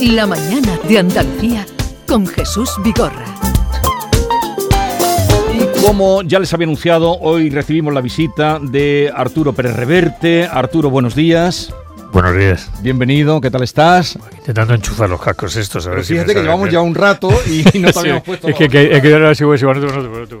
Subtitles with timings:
[0.00, 1.66] La mañana de Andalucía
[2.06, 3.24] con Jesús Vigorra.
[5.52, 10.48] Y como ya les había anunciado, hoy recibimos la visita de Arturo Pérez Reverte.
[10.50, 11.72] Arturo, buenos días.
[12.12, 12.70] Buenos días.
[12.80, 14.18] Bienvenido, ¿qué tal estás?
[14.38, 16.72] Intentando enchuffar los cascos estos, a ver Pero si fíjate que llevamos bien.
[16.74, 18.48] ya un rato y no te Sí, habíamos puesto.
[18.48, 20.40] Es que, que, es que yo no sé si bueno, no, no, no, no.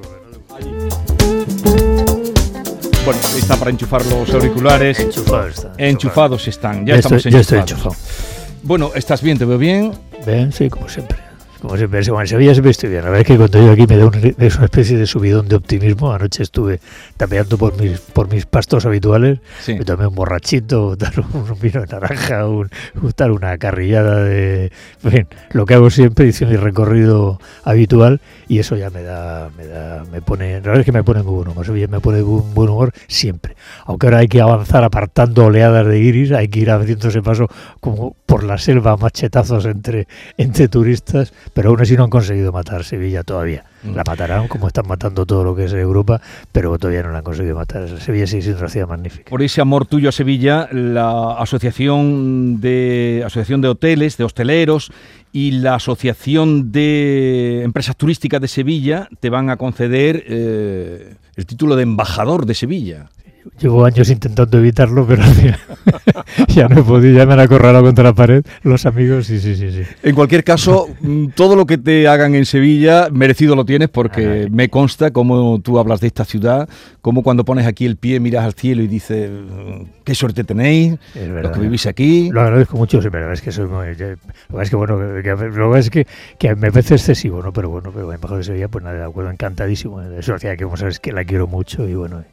[3.04, 5.00] Bueno, está para enchufar los auriculares.
[5.00, 5.72] Enchufado está.
[5.78, 7.96] Enchufados están, ya Ya estamos estoy, ya estoy enchufados.
[7.98, 8.37] enchufado.
[8.68, 9.38] Bueno, ¿estás bien?
[9.38, 9.92] ¿Te veo bien?
[10.26, 11.16] Ven, sí, como siempre.
[11.60, 13.02] Como siempre, en Sevilla siempre estoy bien.
[13.02, 15.48] La verdad es que cuando yo aquí me da un- es una especie de subidón
[15.48, 16.12] de optimismo.
[16.12, 16.78] Anoche estuve
[17.16, 19.40] tapeando por mis, por mis pastos habituales.
[19.60, 19.74] Sí.
[19.74, 20.96] Me tomé un borrachito,
[21.34, 22.70] un vino de naranja, un
[23.16, 24.70] tal, una carrillada de...
[25.02, 29.50] En fin, lo que hago siempre, hice mi recorrido habitual y eso ya me da,
[29.56, 32.00] me da, me pone, la verdad es que me pone muy buen humor, Sevilla me
[32.00, 33.56] pone un buen humor siempre.
[33.84, 37.48] Aunque ahora hay que avanzar apartando oleadas de iris, hay que ir abriéndose paso
[37.80, 42.84] como por la selva, machetazos entre, entre turistas, pero aún así no han conseguido matar
[42.84, 43.64] Sevilla todavía.
[43.82, 43.94] Mm.
[43.94, 46.20] La matarán como están matando todo lo que es Europa,
[46.52, 47.88] pero todavía no la han conseguido matar.
[48.00, 49.30] Sevilla sigue siendo una ciudad magnífica.
[49.30, 54.92] Por ese amor tuyo a Sevilla, la Asociación de, Asociación de Hoteles, de Hosteleros
[55.32, 61.76] y la Asociación de Empresas Turísticas de Sevilla te van a conceder eh, el título
[61.76, 63.10] de embajador de Sevilla.
[63.60, 65.58] Llevo años intentando evitarlo, pero al final
[66.48, 69.56] ya no he podido, ya me han acorralado contra la pared los amigos, sí, sí,
[69.56, 69.82] sí, sí.
[70.02, 74.42] En cualquier caso, mm, todo lo que te hagan en Sevilla, merecido lo tienes porque
[74.44, 74.50] Ay.
[74.50, 76.68] me consta cómo tú hablas de esta ciudad,
[77.00, 80.94] cómo cuando pones aquí el pie miras al cielo y dices, "Mm, qué suerte tenéis,
[81.14, 82.30] Es los que vivís aquí.
[82.30, 83.94] Lo agradezco mucho, sí, pero es que soy muy...
[83.96, 84.16] ya-
[84.50, 86.06] Lo que es que, bueno, que, que- lo que es que,
[86.38, 87.52] que me parece excesivo, ¿no?
[87.52, 90.00] Pero bueno, pero mejor de Sevilla, pues nada, de acuerdo, encantadísimo.
[90.02, 92.24] Es una ciudad que, como sabes, que la quiero mucho y bueno...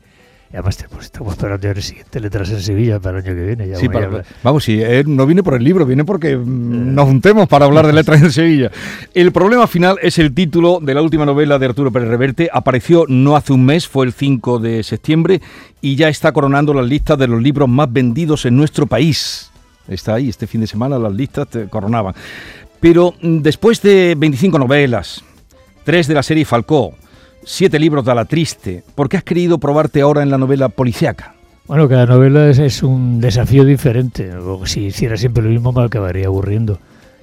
[0.52, 3.68] Y además pues, estamos esperando el siguiente letras en Sevilla para el año que viene.
[3.68, 6.92] Ya Sí, para- vamos, sí, eh, no viene por el libro, viene porque mm, Eh.
[6.94, 8.72] nos juntemos para hablar de letras en Sevilla.
[9.14, 12.50] El problema final es el título de la última novela de Arturo Pérez Reverte.
[12.54, 15.42] Apareció no hace un mes, fue el 5 de septiembre,
[15.82, 19.52] y ya está coronando las listas de los libros más vendidos en nuestro país.
[19.88, 22.14] Está ahí, este fin de semana las listas te coronaban.
[22.80, 25.24] Pero mm, después de 25 novelas,
[25.84, 26.94] tres de la serie Falcó,
[27.46, 31.36] siete libros de La Triste, ¿por qué has querido probarte ahora en la novela policíaca?
[31.68, 34.36] Bueno, cada novela es, es un desafío diferente.
[34.36, 36.80] O Si hiciera siempre lo mismo me acabaría aburriendo.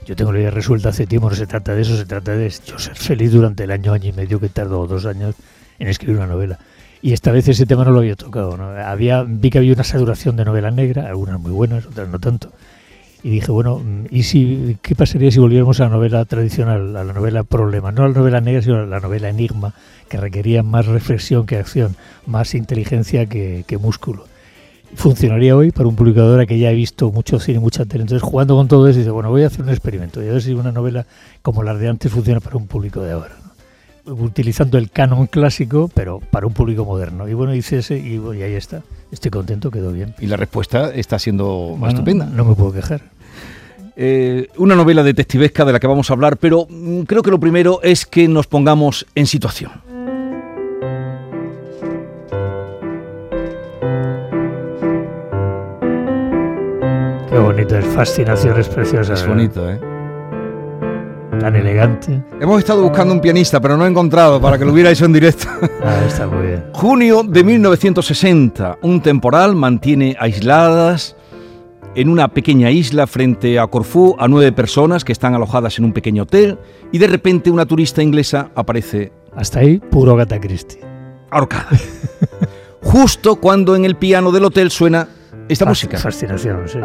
[0.06, 2.49] Yo tengo la idea resuelta hace tiempo, no se trata de eso, se trata de
[2.49, 5.34] yo ser feliz durante el año, año y medio que tardó, dos años
[5.78, 6.59] en escribir una novela.
[7.03, 8.56] Y esta vez ese tema no lo había tocado.
[8.56, 8.65] ¿no?
[8.71, 12.53] Había, vi que había una saturación de novela negra, algunas muy buenas, otras no tanto.
[13.25, 17.12] Y dije, bueno, ¿y si, qué pasaría si volviéramos a la novela tradicional, a la
[17.12, 17.93] novela problema?
[17.93, 19.75] No a la novela negra, sino a la novela enigma,
[20.09, 21.94] que requería más reflexión que acción,
[22.27, 24.25] más inteligencia que, que músculo.
[24.94, 28.03] Funcionaría hoy para un publicador que ya he visto mucho cine, mucha tele.
[28.03, 30.43] Entonces, jugando con todo eso, dice, bueno, voy a hacer un experimento y a ver
[30.43, 31.06] si una novela
[31.43, 33.37] como la de antes funciona para un público de ahora.
[34.05, 34.15] ¿no?
[34.15, 37.28] Utilizando el canon clásico, pero para un público moderno.
[37.28, 38.82] Y bueno, hice ese y, bueno, y ahí está.
[39.12, 40.15] Estoy contento, quedó bien.
[40.21, 42.27] Y la respuesta está siendo Bueno, estupenda.
[42.27, 43.12] No me puedo quejar.
[43.95, 47.39] Eh, una novela detectivesca de la que vamos a hablar, pero mm, creo que lo
[47.39, 49.73] primero es que nos pongamos en situación.
[57.29, 59.21] Qué bonito, es fascinaciones preciosas.
[59.21, 59.79] Es bonito, ¿eh?
[61.41, 62.23] Tan elegante.
[62.41, 65.13] Hemos estado buscando un pianista, pero no he encontrado para que lo hubiera hecho en
[65.13, 65.49] directo.
[65.85, 66.65] Ah, está muy bien.
[66.73, 71.17] Junio de 1960, un temporal mantiene aisladas
[71.95, 75.93] en una pequeña isla frente a Corfú a nueve personas que están alojadas en un
[75.93, 76.59] pequeño hotel
[76.91, 80.81] y de repente una turista inglesa aparece Hasta ahí, puro Agatha Christie.
[81.31, 81.69] ahorcada.
[82.83, 85.07] Justo cuando en el piano del hotel suena
[85.49, 85.99] esta Fas- música.
[85.99, 86.79] Fascinación, sí.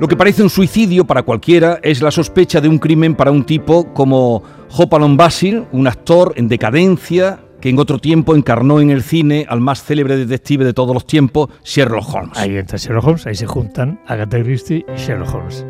[0.00, 3.44] Lo que parece un suicidio para cualquiera es la sospecha de un crimen para un
[3.44, 4.42] tipo como
[4.76, 9.60] Hopalong Basil, un actor en decadencia que en otro tiempo encarnó en el cine al
[9.60, 12.38] más célebre detective de todos los tiempos, Sherlock Holmes.
[12.38, 15.64] Ahí entra Sherlock Holmes, ahí se juntan Agatha Christie y Sherlock Holmes.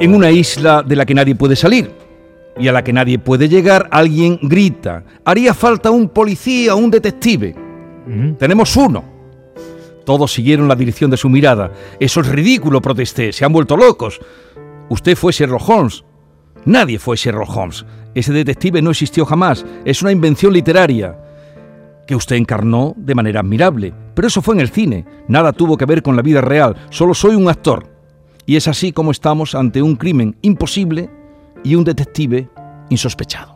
[0.00, 1.90] En una isla de la que nadie puede salir
[2.58, 6.90] y a la que nadie puede llegar, alguien grita, haría falta un policía o un
[6.90, 7.54] detective.
[8.38, 9.04] Tenemos uno.
[10.04, 11.72] Todos siguieron la dirección de su mirada.
[11.98, 13.32] Eso es ridículo, protesté.
[13.32, 14.20] Se han vuelto locos.
[14.88, 16.04] Usted fue Sherlock Holmes.
[16.64, 17.84] Nadie fue Sherlock Holmes.
[18.16, 19.62] Ese detective no existió jamás.
[19.84, 21.14] Es una invención literaria
[22.06, 23.92] que usted encarnó de manera admirable.
[24.14, 25.04] Pero eso fue en el cine.
[25.28, 26.74] Nada tuvo que ver con la vida real.
[26.88, 27.86] Solo soy un actor.
[28.46, 31.10] Y es así como estamos ante un crimen imposible
[31.62, 32.48] y un detective
[32.88, 33.54] insospechado.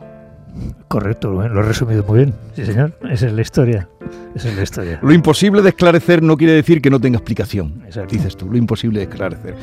[0.87, 2.35] Correcto, lo lo he resumido muy bien.
[2.55, 2.93] Sí, señor.
[3.09, 3.89] Esa es la historia.
[4.35, 4.99] Esa es la historia.
[5.01, 8.13] Lo imposible de esclarecer no quiere decir que no tenga explicación, Exacto.
[8.13, 9.55] dices tú, lo imposible de esclarecer.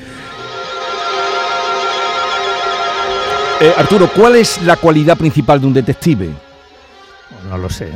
[3.61, 6.29] Eh, Arturo, ¿cuál es la cualidad principal de un detective?
[7.51, 7.91] No lo sé.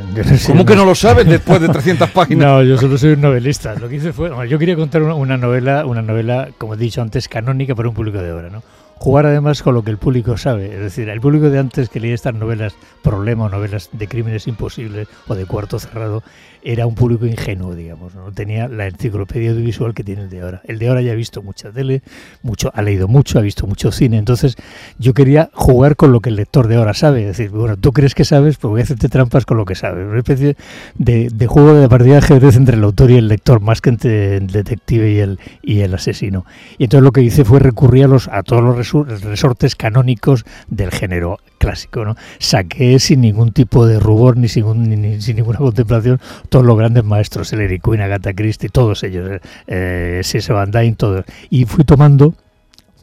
[0.46, 2.46] ¿Cómo que no lo sabes después de 300 páginas?
[2.48, 3.74] No, yo solo soy un novelista.
[3.74, 6.76] Lo que hice fue, bueno, yo quería contar una, una novela, una novela, como he
[6.76, 8.62] dicho antes, canónica para un público de ahora, ¿no?
[9.02, 11.98] Jugar además con lo que el público sabe, es decir, el público de antes que
[11.98, 16.22] leía estas novelas problema novelas de crímenes imposibles o de cuarto cerrado
[16.64, 20.60] era un público ingenuo, digamos, no tenía la enciclopedia audiovisual que tiene el de ahora.
[20.62, 22.02] El de ahora ya ha visto mucha tele,
[22.44, 24.54] mucho, ha leído mucho, ha visto mucho cine, entonces
[25.00, 27.90] yo quería jugar con lo que el lector de ahora sabe, es decir, bueno, tú
[27.92, 30.56] crees que sabes, pues voy a hacerte trampas con lo que sabes, una especie
[30.94, 34.36] de, juego de partida de ajedrez entre el autor y el lector, más que entre
[34.36, 36.46] el detective y el, y el asesino.
[36.78, 40.44] Y entonces lo que hice fue recurrir a, los, a todos los resu- resortes canónicos
[40.68, 42.16] del género clásico, ¿no?
[42.38, 44.64] Saqué sin ningún tipo de rubor ni sin,
[45.00, 50.20] ni- ninguna contemplación todos los grandes maestros, Eric Queen, Agatha Christie, todos ellos, eh, eh,
[50.24, 50.52] C.S.
[50.52, 51.24] Van Dyne, todos.
[51.50, 52.34] Y fui tomando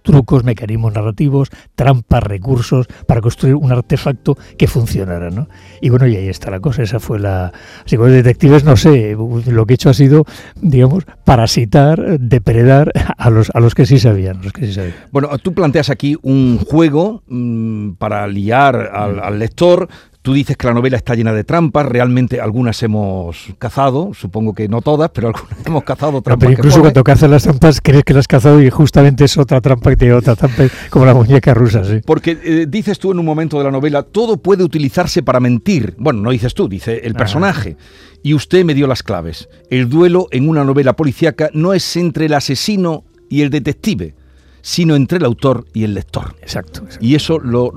[0.09, 5.47] trucos, mecanismos narrativos, trampas, recursos para construir un artefacto que funcionara, ¿no?
[5.81, 7.53] Y bueno, y ahí está la cosa, esa fue la...
[7.85, 10.25] Así que los detectives, no sé, lo que he hecho ha sido,
[10.59, 14.95] digamos, parasitar, depredar a los, a los que sí sabían, los que sí sabían.
[15.11, 19.89] Bueno, tú planteas aquí un juego mm, para liar al, al lector.
[20.29, 24.67] Tú dices que la novela está llena de trampas, realmente algunas hemos cazado, supongo que
[24.67, 26.45] no todas, pero algunas hemos cazado No, trampas.
[26.45, 29.35] pero que incluso cuando cazas las trampas, crees que las has cazado y justamente es
[29.39, 32.01] otra trampa que tiene otra trampa, como la muñeca rusa, sí.
[32.05, 35.95] Porque eh, dices tú en un momento de la novela, todo puede utilizarse para mentir.
[35.97, 37.17] Bueno, no dices tú, dice el Ah.
[37.17, 37.75] personaje.
[38.21, 39.49] Y usted me dio las claves.
[39.71, 44.13] El duelo en una novela policíaca no es entre el asesino y el detective,
[44.61, 46.35] sino entre el autor y el lector.
[46.41, 46.81] Exacto.
[46.83, 47.05] exacto.
[47.05, 47.71] Y eso lo,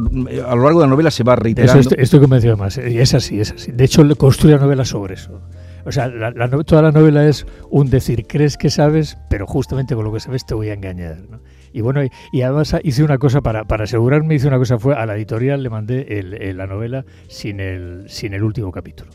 [0.47, 1.81] a lo largo de la novela se va De eso reiterando.
[1.81, 2.79] estoy, estoy convencido más.
[2.79, 3.73] Y es así, es así.
[3.73, 5.41] De hecho, construye la novela sobre eso.
[5.85, 9.95] O sea, la- la toda la novela es un decir, crees que sabes, pero justamente
[9.97, 11.19] con lo que sabes te voy a engañar.
[11.29, 11.41] ¿no?
[11.73, 14.95] Y bueno, y, y además hice una cosa para, para asegurarme, hice una cosa, fue
[14.95, 19.11] a la editorial le mandé el- el- la novela sin el, sin el último capítulo.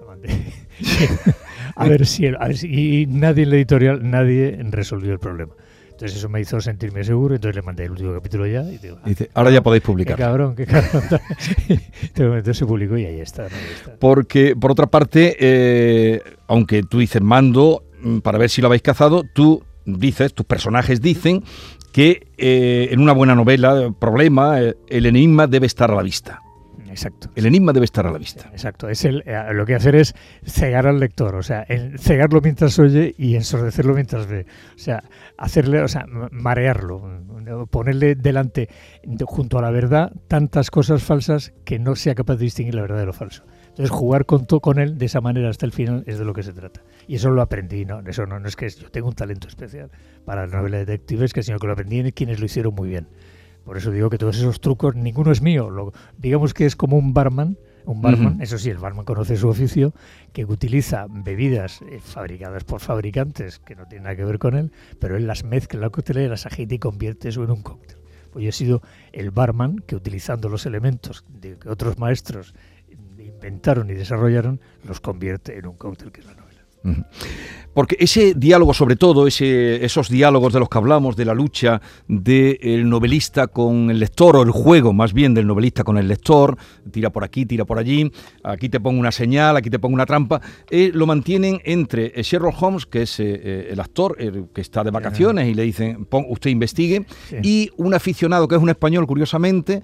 [0.00, 0.28] Lo mandé.
[1.76, 5.52] a ver si, a ver si- y nadie en la editorial, nadie resolvió el problema.
[5.98, 8.98] Entonces eso me hizo sentirme seguro, entonces le mandé el último capítulo ya y digo,
[9.02, 10.16] "Ah, Dice, ahora ya podéis Qué publicar.
[10.16, 11.02] cabrón, qué cabrón.
[12.14, 13.42] Entonces se publicó y ahí está.
[13.42, 13.48] ¿no?
[13.48, 13.96] Ahí está.
[13.98, 18.82] Porque, por otra parte, eh, aunque tú dices mando mm, para ver si lo habéis
[18.82, 21.42] cazado, tú dices, tus personajes dicen
[21.90, 26.42] que eh, en una buena novela, problema, eh, el enigma debe estar a la vista.
[26.88, 27.30] Exacto.
[27.34, 28.48] El enigma debe estar a la vista.
[28.52, 28.88] Exacto.
[28.88, 30.14] Es el, eh, lo que hacer es
[30.44, 31.66] cegar al lector, o sea,
[31.98, 34.46] cegarlo mientras oye y ensordecerlo mientras ve.
[34.74, 35.02] O sea,
[35.36, 38.68] hacerle, o sea, ma- marearlo, ponerle delante,
[39.04, 42.82] de- junto a la verdad, tantas cosas falsas que no sea capaz de distinguir la
[42.82, 43.44] verdad de lo falso.
[43.68, 46.32] Entonces, jugar con, to- con él de esa manera hasta el final es de lo
[46.34, 46.82] que se trata.
[47.06, 48.00] Y eso lo aprendí, ¿no?
[48.00, 49.90] Eso no, no es que yo tengo un talento especial
[50.24, 52.88] para la novela de detectives, que sino que lo aprendí en quienes lo hicieron muy
[52.88, 53.08] bien.
[53.68, 55.68] Por eso digo que todos esos trucos, ninguno es mío.
[55.68, 59.46] Lo- digamos que es como un barman, un barman, eso sí, el barman conoce su
[59.46, 59.92] oficio,
[60.32, 64.72] que utiliza bebidas eh, fabricadas por fabricantes que no tienen nada que ver con él,
[64.98, 67.98] pero él las mezcla en la coctelera, las agita y convierte eso en un cóctel.
[68.32, 68.80] Pues yo he sido
[69.12, 72.54] el barman que utilizando los elementos de que otros maestros
[73.18, 76.47] inventaron y desarrollaron, los convierte en un cóctel que es la novela.
[77.74, 81.80] Porque ese diálogo, sobre todo, ese, esos diálogos de los que hablamos, de la lucha
[82.08, 86.56] del novelista con el lector, o el juego más bien del novelista con el lector,
[86.90, 88.10] tira por aquí, tira por allí,
[88.42, 92.22] aquí te pongo una señal, aquí te pongo una trampa, eh, lo mantienen entre eh,
[92.24, 96.04] Sherlock Holmes, que es eh, el actor eh, que está de vacaciones y le dicen,
[96.06, 97.36] "Pon- usted investigue, Sí.
[97.44, 99.82] y un aficionado que es un español, curiosamente,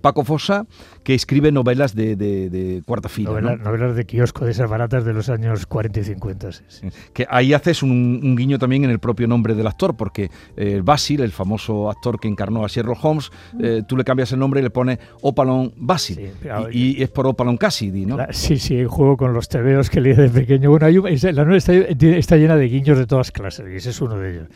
[0.00, 0.66] Paco Fossa,
[1.02, 3.30] que escribe novelas de, de- de cuarta fila.
[3.30, 3.40] ¿no?
[3.40, 6.52] Novela- Novelas de kiosco de esas baratas de los años 40 y 50.
[6.52, 6.88] sí, sí.
[7.12, 7.90] Que ahí haces un,
[8.22, 12.18] un guiño también en el propio nombre del actor, porque eh, Basil, el famoso actor
[12.20, 15.72] que encarnó a Sherlock Holmes, eh, tú le cambias el nombre y le pones Opalon
[15.76, 16.16] Basil.
[16.42, 18.16] Sí, y, y es por Opalon Cassidy, ¿no?
[18.16, 20.70] La- sí, sí, juego con los tebeos que leí de pequeño.
[20.70, 23.90] Bueno, hay un- la novela está, está llena de guiños de todas clases y ese
[23.90, 24.48] es uno de ellos.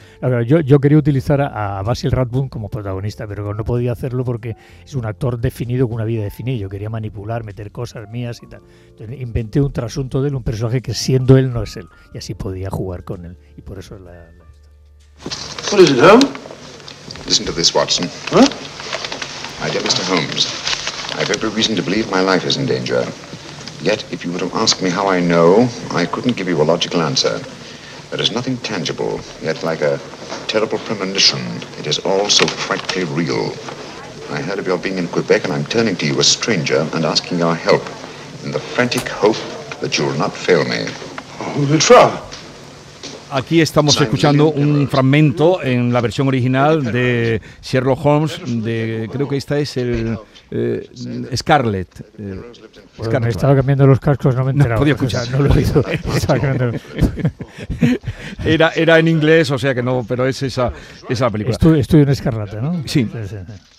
[0.47, 4.57] Yo, yo quería utilizar a, a Basil Rathbone como protagonista, pero no podía hacerlo porque
[4.85, 6.57] es un actor definido con una vida definida.
[6.57, 8.61] Yo quería manipular, meter cosas mías y tal.
[8.91, 11.89] Entonces inventé un trasunto de él, un personaje que siendo él no es él.
[12.15, 13.37] Y así podía jugar con él.
[13.57, 14.13] Y por eso es la...
[14.13, 14.45] la-
[15.73, 16.27] What is it, Holmes?
[17.27, 18.09] Listen to this, Watson.
[18.31, 18.47] Huh?
[19.61, 20.03] My dear Mr.
[20.09, 20.47] Holmes,
[21.19, 23.05] I've every reason to believe my life is in danger.
[23.83, 26.65] Yet, if you were to ask me how I know, I couldn't give you a
[26.65, 27.39] logical answer.
[28.11, 29.99] There is nothing tangible, yet like a
[30.47, 31.39] terrible premonition,
[31.79, 33.53] it is all so frightfully real.
[34.31, 37.05] I heard of your being in Quebec, and I'm turning to you, a stranger, and
[37.05, 37.83] asking your help,
[38.45, 39.37] in the frantic hope
[39.81, 40.87] that you will not fail me.
[43.31, 49.37] Aquí estamos escuchando un fragmento en la versión original de Sherlock Holmes, de creo que
[49.37, 50.19] esta es el
[50.51, 50.89] eh,
[51.37, 51.89] Scarlett.
[52.19, 52.41] eh,
[52.97, 53.23] Pues Scarlett.
[53.25, 55.31] me estaba cambiando los cascos, no me he No podía O sea, escuchar.
[55.41, 55.85] no lo he oído.
[58.45, 60.73] Era, era en inglés, o sea que no, pero es esa,
[61.09, 61.53] esa película.
[61.53, 62.83] Estudio, estudio en Escarlata, ¿no?
[62.87, 63.07] Sí.
[63.13, 63.37] sí, sí.
[63.37, 63.78] Things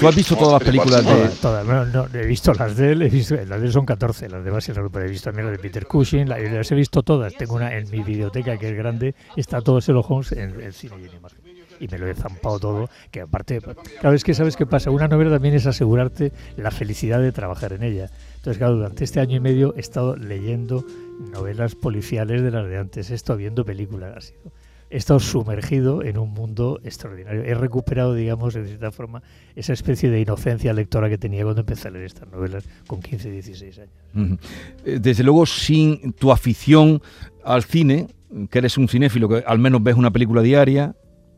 [0.00, 1.28] ¿Tú has visto todas las películas de...?
[1.40, 1.66] Todas.
[1.66, 4.44] No, no, he visto las de él, he visto, las de él son 14, las
[4.44, 7.34] demás las he visto también las de Peter Cushing, la- las he visto todas.
[7.34, 10.94] Tengo una en mi videoteca que es grande, está todo Sherlock Holmes en el cine
[11.02, 11.38] y en imagen.
[11.78, 13.60] Y me lo he zampado todo, que aparte,
[14.00, 17.74] claro, es que sabes qué pasa, una novela también es asegurarte la felicidad de trabajar
[17.74, 18.08] en ella.
[18.36, 20.86] Entonces, claro, durante este año y medio he estado leyendo
[21.32, 24.52] novelas policiales de las de antes, he estado viendo películas, ha sido
[24.90, 27.42] he estado sumergido en un mundo extraordinario.
[27.42, 29.22] He recuperado, digamos, de cierta forma,
[29.54, 33.30] esa especie de inocencia lectora que tenía cuando empecé a leer estas novelas con 15,
[33.30, 34.38] 16 años.
[34.84, 37.02] Eh, Desde luego, sin tu afición
[37.44, 38.08] al cine,
[38.50, 40.94] que eres un cinéfilo que al menos ves una película diaria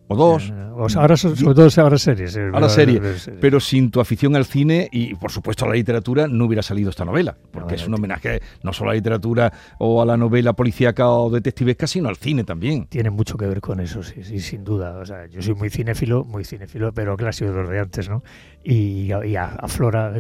[0.09, 2.37] o dos, Eh, o sea, ahora, so- sobre todo ahora series.
[2.37, 3.31] eh, Ahora series.
[3.41, 6.91] pero sin tu afición al cine y por supuesto a la literatura no hubiera salido
[6.91, 10.17] esta novela, porque No, es un homenaje no solo a la literatura o a la
[10.17, 12.87] novela policíaca o detectivesca, sino al cine también.
[12.87, 14.97] Tiene mucho que ver con eso, sí, sí, sin duda.
[14.99, 18.23] O sea, yo soy muy cinéfilo, muy cinéfilo, pero clásico de los de antes, ¿no?
[18.65, 20.13] Y, y aflora.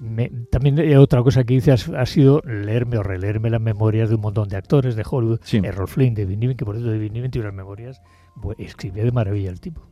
[0.00, 4.08] me- también eh, otra cosa que hice ha, ha sido leerme o releerme las memorias
[4.08, 5.40] de un montón de actores de Hollywood.
[5.44, 5.58] Sí.
[5.62, 8.00] Errol Flynn, David Niven, que por cierto David Niven tiene unas memorias,
[8.36, 9.82] bu- escribía de maravilla el tipo,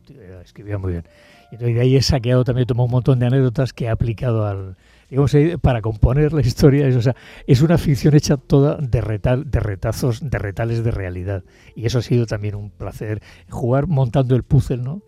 [0.43, 1.05] escribía muy bien.
[1.51, 4.45] Y entonces de ahí he saqueado también, tomado un montón de anécdotas que he aplicado
[4.45, 4.77] al,
[5.09, 6.87] digamos, eh, para componer la historia.
[6.87, 10.91] Es, o sea, es una ficción hecha toda de, retal, de retazos, de retales de
[10.91, 11.43] realidad.
[11.75, 15.01] Y eso ha sido también un placer, jugar montando el puzzle, ¿no?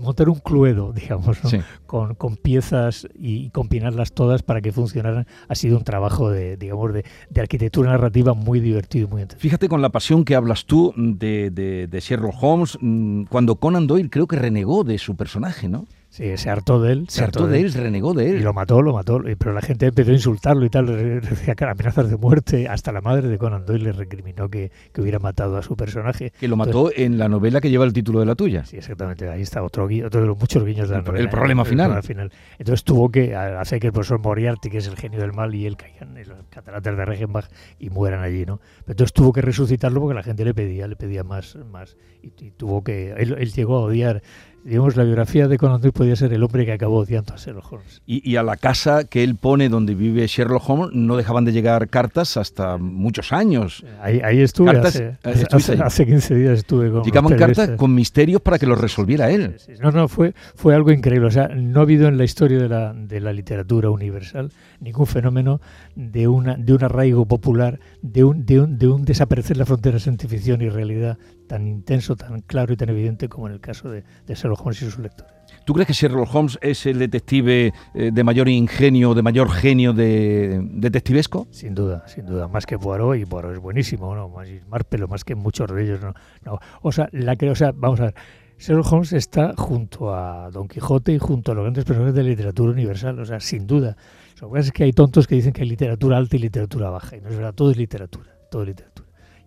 [0.00, 1.50] Montar un cluedo, digamos, ¿no?
[1.50, 1.58] Sí.
[1.86, 6.92] con, con piezas y, combinarlas todas para que funcionaran, ha sido un trabajo de, digamos,
[6.92, 9.42] de, de arquitectura narrativa muy divertido y muy interesante.
[9.42, 13.86] Fíjate con la pasión que hablas tú de, de- de Sherlock Holmes, mm, cuando Conan
[13.86, 15.86] Doyle creo que renegó de su personaje, ¿no?
[16.16, 17.04] Sí, se hartó de él.
[17.10, 18.42] Se hartó de él, renegó de Y él.
[18.42, 19.20] lo mató, lo mató.
[19.28, 22.68] y- Pero la gente empezó a insultarlo y tal, recibía amenazas de muerte.
[22.68, 26.32] Hasta la madre de Conan Doyle le recriminó que, que hubiera matado a su personaje.
[26.40, 28.64] Que lo mató en la novela que lleva el título de la tuya.
[28.64, 29.28] Sí, exactamente.
[29.28, 31.22] Ahí está otro, otro de los muchos guiños de la El- novela.
[31.24, 31.66] el problema ¿eh?
[31.66, 32.00] final.
[32.02, 35.54] problema Entonces tuvo que hacer que el profesor Moriarty, que es el genio del mal,
[35.54, 37.46] y él caigan en los cataratas de Regenbach
[37.78, 38.56] y mueran allí, ¿no?
[38.86, 41.98] Pero entonces tuvo que resucitarlo porque la gente le pedía, le pedía más, más.
[42.22, 43.10] Y, y tuvo que.
[43.18, 44.22] Él, él llegó a odiar.
[44.64, 47.72] Digamos, la biografía de Conan Doyle podía ser el hombre que acabó odiando a Sherlock
[47.72, 48.02] Holmes.
[48.04, 51.52] Y, y a la casa que él pone donde vive Sherlock Holmes no dejaban de
[51.52, 53.84] llegar cartas hasta muchos años.
[54.00, 54.72] Ahí, ahí estuve.
[54.72, 55.80] Cartas, hace, eh, hace, estuviste ahí.
[55.82, 57.02] hace 15 días estuve con.
[57.04, 59.54] Llegaban cartas con misterios para que los resolviera él.
[59.58, 59.82] Sí, sí.
[59.82, 61.28] No, no, fue, fue algo increíble.
[61.28, 65.06] O sea, no ha habido en la historia de la, de la literatura universal ningún
[65.06, 65.60] fenómeno
[65.94, 69.98] de, una, de un arraigo popular, de un, de, un, de un desaparecer la frontera
[70.06, 73.90] entre ficción y realidad tan intenso, tan claro y tan evidente como en el caso
[73.90, 75.36] de, de Sherlock Holmes y sus lectores.
[75.64, 79.92] ¿Tú crees que Sherlock Holmes es el detective eh, de mayor ingenio, de mayor genio
[79.92, 81.48] de detectivesco?
[81.50, 82.48] Sin duda, sin duda.
[82.48, 84.28] Más que Poirot, y Poirot es buenísimo, ¿no?
[84.28, 86.14] Más, más más que muchos de ellos, ¿no?
[86.44, 86.58] no.
[86.82, 88.14] O sea, la que, o sea, vamos a ver.
[88.58, 92.28] Sherlock Holmes está junto a Don Quijote y junto a los grandes personajes de la
[92.30, 93.96] literatura universal, o sea, sin duda.
[94.40, 96.88] Lo que pasa es que hay tontos que dicen que hay literatura alta y literatura
[96.88, 98.95] baja, y no es verdad, todo es literatura, todo es literatura.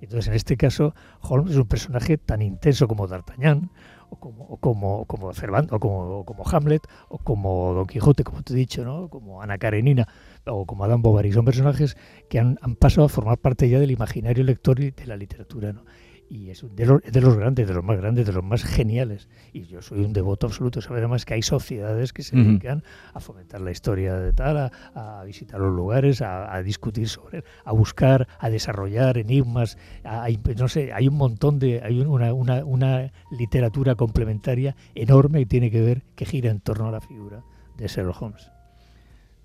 [0.02, 3.72] Entonces, en este caso, Holmes es un personaje tan intenso como D'Artagnan,
[4.10, 8.42] o como, o como, como Cervantes, o como, como Hamlet, o como Don Quijote, como
[8.42, 9.10] te he dicho, ¿no?
[9.10, 10.08] como Ana Karenina,
[10.46, 11.32] o como Adam Bovary.
[11.32, 11.96] Son personajes
[12.30, 15.74] que han, han pasado a formar parte ya del imaginario lector y de la literatura.
[15.74, 15.84] ¿no?
[16.32, 19.28] Y es de los, de los grandes, de los más grandes, de los más geniales.
[19.52, 20.80] Y yo soy un devoto absoluto.
[20.80, 22.84] Sabe además que hay sociedades que se dedican
[23.16, 27.40] a fomentar la historia de tal, a, a visitar los lugares, a, a discutir sobre
[27.40, 29.78] él, a buscar, a desarrollar enigmas.
[30.04, 31.82] a- imp- no sé, hay un montón de.
[31.84, 36.90] Hay una, una, una literatura complementaria enorme y tiene que ver que gira en torno
[36.90, 37.44] a la figura
[37.78, 38.52] de Sherlock Holmes.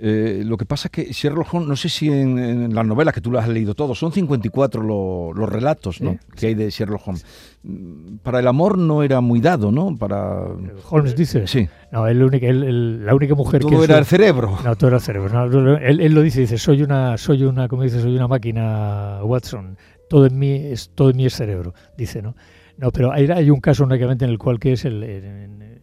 [0.07, 3.15] Eh, lo que pasa es que Sherlock Holmes, no sé si en, en las novelas
[3.15, 6.13] que tú las has leído todos, son 54 lo- los relatos ¿no?
[6.13, 7.25] Sí, que hay de Sherlock Holmes.
[7.63, 9.97] Mm, Para el amor no era muy dado, ¿no?
[9.97, 10.43] Para...
[10.91, 11.47] Holmes dice.
[11.47, 13.69] Sí, No, él, él- él- la única mujer que.
[13.71, 14.59] todo era su- el cerebro.
[14.63, 15.31] No, todo era el cerebro.
[15.49, 19.21] No, él, él lo dice, dice, soy una, soy una, como dice, soy una máquina
[19.23, 19.79] Watson.
[20.11, 22.37] Todo en mí es, todo en mí es cerebro, dice, ¿no?
[22.77, 25.81] No, pero hay, hay un caso únicamente en el cual que es el, en-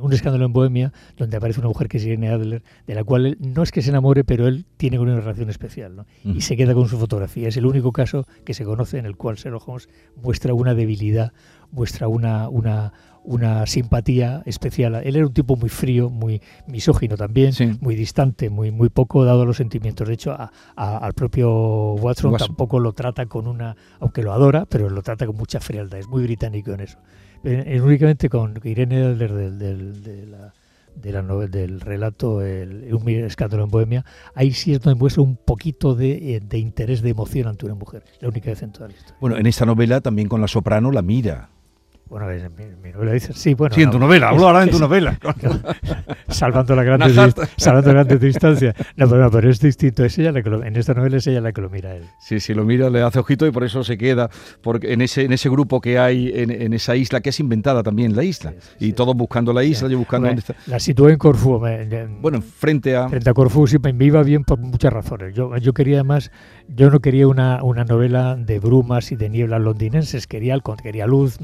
[0.00, 3.26] un escándalo en Bohemia, donde aparece una mujer que es Irene Adler, de la cual
[3.26, 6.06] él no es que se enamore, pero él tiene una relación especial, ¿no?
[6.24, 7.48] Y se queda con su fotografía.
[7.48, 11.32] Es el único caso que se conoce en el cual Sherlock Holmes muestra una debilidad,
[11.70, 12.92] muestra una, una,
[13.30, 14.94] una simpatía especial.
[15.04, 17.76] Él era un tipo muy frío, muy misógino también, Sí.
[17.80, 20.08] muy distante, muy, muy poco dado a los sentimientos.
[20.08, 22.48] De hecho, a- a- al propio Watson, Watson.
[22.48, 25.98] tampoco lo trata con una, aunque lo adora, pero lo trata con mucha frialdad.
[25.98, 26.98] Es muy británico en eso.
[27.44, 30.54] Eh, eh, únicamente con Irene Adler del, del, de la,
[30.96, 34.04] de la nove- del relato el, Un escándalo en Bohemia,
[34.34, 37.74] ahí sí es donde muestra un poquito de, eh, de interés, de emoción ante una
[37.76, 38.02] mujer.
[38.20, 39.16] La única vez en toda la historia.
[39.20, 41.50] Bueno, en esta novela también con la soprano la mira.
[42.08, 43.74] Bueno, en mi, mi novela dice, sí, bueno.
[43.74, 45.18] sí, en tu novela, hablo es- ahora en tu es- novela.
[46.28, 47.14] salvando la grandes
[47.56, 48.74] salvando las grandes distancias.
[48.96, 50.04] No, pero, no, pero es distinto.
[50.04, 52.04] Es ella la que lo- en esta novela es ella la que lo mira él.
[52.18, 54.30] Sí, sí, lo mira, le hace ojito y por eso se queda
[54.62, 57.82] porque en ese en ese grupo que hay en, en esa isla que es inventada
[57.82, 58.92] también la isla Sí, sí, y sí.
[58.92, 60.70] todos buscando la isla, yo buscando Bueno, dónde está.
[60.70, 61.60] La situé en Corfú.
[61.60, 65.34] me- me- Bueno, frente a frente a Corfú sí me iba bien por muchas razones.
[65.34, 66.30] Yo, yo quería además,
[66.68, 71.36] yo no quería una, una novela de brumas y de nieblas londinenses, quería, quería luz,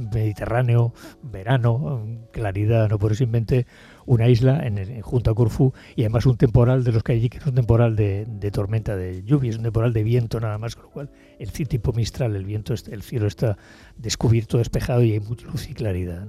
[1.23, 3.66] Verano, claridad, no por eso inventé
[4.06, 7.28] una isla en, junto a Corfú y además un temporal de los que hay allí,
[7.28, 10.76] que es un temporal de, tormenta, de lluvia, es un temporal de viento nada más,
[10.76, 13.56] con lo cual el tipo Mistral, el viento, el cielo está
[13.96, 16.26] descubierto, despejado y hay mucha luz y claridad.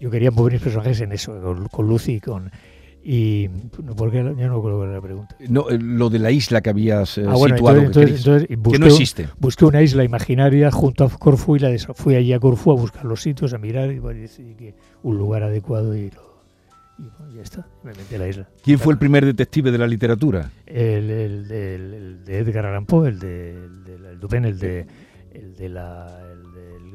[0.00, 1.40] Yo quería mover mis personajes en eso,
[1.70, 2.50] con luz y con...
[3.06, 3.48] Y,
[3.98, 5.36] porque yo no era la pregunta.
[5.50, 8.18] no, eh, lo de la isla que habías eh, Ah, bueno, situado entonces, que, entonces-
[8.18, 9.28] entonces que busqué, no existe.
[9.38, 12.74] busqué una isla imaginaria junto a Corfú y la des- fui allí a Corfú a
[12.76, 16.40] buscar los sitios, a mirar y bueno, y que un lugar adecuado y, lo,
[16.98, 18.48] y bueno, ya está, me metí a la isla.
[18.62, 20.50] ¿Quién fue el primer detective de la literatura?
[20.64, 24.86] El, el, el- el de Edgar Allan Poe, el de, el de Dupin, el de,
[25.32, 26.42] el de la, el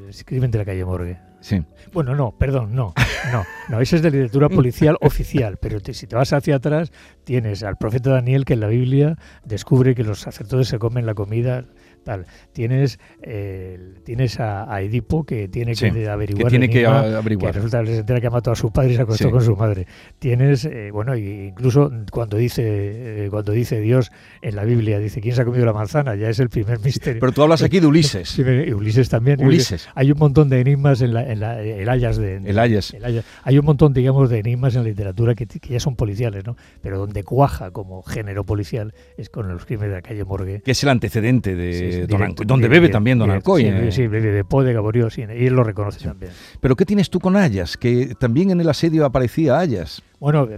[0.07, 1.19] del crimen de la calle Morgue.
[1.41, 1.63] Sí.
[1.93, 2.93] Bueno, no, perdón, no,
[3.31, 6.91] no, no, esa es de literatura policial oficial, pero te- si te vas hacia atrás,
[7.23, 11.13] tienes al profeta Daniel que en la Biblia descubre que los sacerdotes se comen la
[11.15, 11.65] comida,
[12.03, 12.25] tal.
[12.53, 16.45] Tienes, eh, tienes a, a Edipo que tiene Sí, que averiguar.
[16.45, 17.51] que tiene que averiguar.
[17.51, 19.31] Que resulta que se entera que ha matado a su padre y se acostó Sí.
[19.31, 19.87] con su madre.
[20.19, 25.35] Tienes, eh, bueno, incluso cuando dice, eh, cuando dice Dios en la Biblia, dice, ¿quién
[25.35, 26.15] se ha comido la manzana?
[26.15, 27.19] Ya es el primer misterio.
[27.19, 28.29] Pero tú hablas aquí de Ulises.
[28.29, 29.43] Sí, Ulises también.
[29.43, 29.87] Ulises.
[29.95, 32.93] Hay un montón de enigmas en, la, en la- el Ayas de, El Ayas.
[32.93, 33.25] el Ayas.
[33.43, 36.55] Hay un montón, digamos, de enigmas en la literatura que, que ya son policiales, ¿no?
[36.81, 40.61] Pero donde cuaja como género policial es con los crímenes de la calle Morgue.
[40.63, 43.63] que es el antecedente de Sí, sí, Don directo, donde bebe también Don Alcoy.
[43.63, 43.91] Sí, eh.
[43.91, 46.31] sí, bebe de Po, de Gaborío, sí, y él lo reconoce también.
[46.59, 47.77] Pero ¿qué tienes tú con Ayas?
[47.77, 50.01] Que también en el asedio aparecía Ayas.
[50.19, 50.57] Bueno, eh,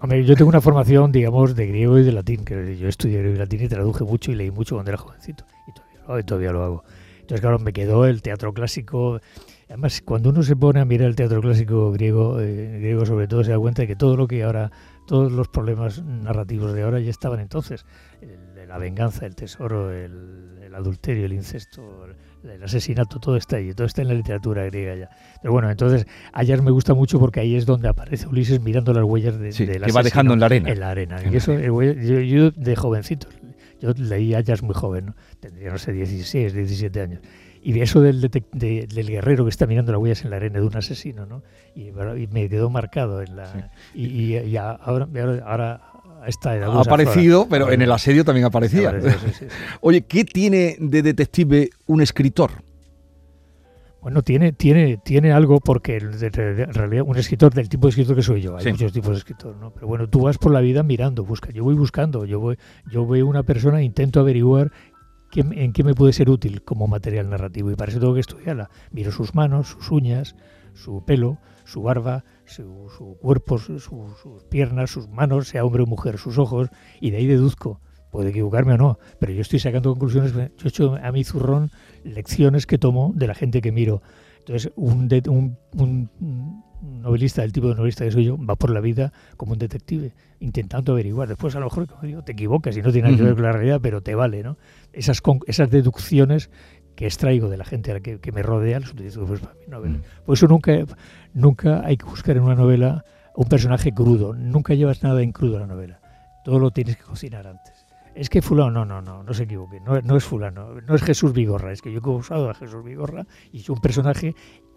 [0.00, 3.36] hombre, yo tengo una formación, digamos, de griego y de latín, que yo estudié griego
[3.36, 5.44] y latín y traduje mucho y leí mucho cuando era jovencito.
[5.66, 6.84] Y todavía lo, y todavía lo hago.
[7.20, 9.20] Entonces, claro, me quedó el teatro clásico.
[9.68, 13.44] Además, cuando uno se pone a mirar el teatro clásico griego, eh, griego sobre todo,
[13.44, 14.70] se da cuenta de que todo lo que ahora,
[15.06, 17.84] todos los problemas narrativos de ahora ya estaban entonces.
[18.22, 22.06] El- la venganza, el tesoro, el, el adulterio, el incesto,
[22.44, 25.10] el, asesinato, todo está ahí, todo está en la literatura griega ya.
[25.42, 29.04] Pero bueno, entonces, Ayas me gusta mucho porque ahí es donde aparece Ulises mirando las
[29.04, 30.70] huellas de, Sí, del que va dejando en la arena.
[30.70, 31.20] En la arena.
[31.22, 31.82] En Y eso, yo,
[32.20, 33.28] yo de jovencito,
[33.80, 35.14] yo leí Ayas muy joven, ¿no?
[35.40, 37.20] tendría, no sé, 16, 17 años.
[37.60, 40.66] Y eso del, de- del guerrero que está mirando las huellas en la arena de
[40.66, 41.42] un asesino, ¿no?
[41.74, 43.70] Y, y me quedó marcado en la...
[43.94, 45.08] Y, y- y a- ahora,
[45.44, 45.80] ahora,
[46.26, 46.70] esta edad...
[46.76, 48.88] Ha aparecido, pero en el asedio también aparecía.
[48.90, 49.44] Apareció, sí, sí.
[49.80, 52.50] Oye, ¿qué tiene de detective un escritor?
[54.00, 58.22] Bueno, tiene, tiene, tiene algo porque en realidad un escritor del tipo de escritor que
[58.22, 58.70] soy yo, hay Sí.
[58.70, 59.70] muchos tipos de escritor, ¿no?
[59.72, 62.56] Pero bueno, tú vas por la vida mirando, busca, yo voy buscando, yo voy,
[62.90, 64.70] yo veo una persona, intento averiguar
[65.32, 68.20] qué, en qué me puede ser útil como material narrativo y para eso tengo que
[68.20, 68.70] estudiarla.
[68.92, 70.36] Miro sus manos, sus uñas,
[70.74, 75.82] su pelo, su barba, su, su cuerpo, su- su- sus piernas, sus manos, sea hombre
[75.82, 76.68] o mujer, sus ojos,
[77.00, 77.80] y de ahí deduzco.
[78.10, 80.32] Puede equivocarme o no, pero yo estoy sacando conclusiones.
[80.32, 81.70] Yo he hecho a mi zurrón
[82.04, 84.00] lecciones que tomo de la gente que miro.
[84.38, 86.10] Entonces, un, de- un, un-
[86.80, 90.12] novelista, del tipo de novelista que soy yo, va por la vida como un detective,
[90.40, 91.28] intentando averiguar.
[91.28, 93.42] Después, a lo mejor, como digo, te equivocas y no tiene nada que ver con
[93.42, 94.56] la realidad, pero te vale, ¿no?
[94.92, 96.50] Esas, esas deducciones
[96.98, 99.54] que extraigo de la gente a la que, que me rodea, las utilizo después para
[99.54, 100.00] mi novela.
[100.26, 100.72] Por eso nunca,
[101.32, 103.04] nunca hay que buscar en una novela
[103.36, 104.34] un personaje crudo.
[104.34, 106.00] Nunca llevas nada en crudo a la novela.
[106.42, 107.86] Todo lo tienes que cocinar antes.
[108.16, 109.78] Es que fulano, no, no, no, no se equivoque.
[109.78, 111.70] No, no es fulano, no es Jesús Vigorra.
[111.70, 114.34] Es que yo he usado a Jesús Vigorra y es un personaje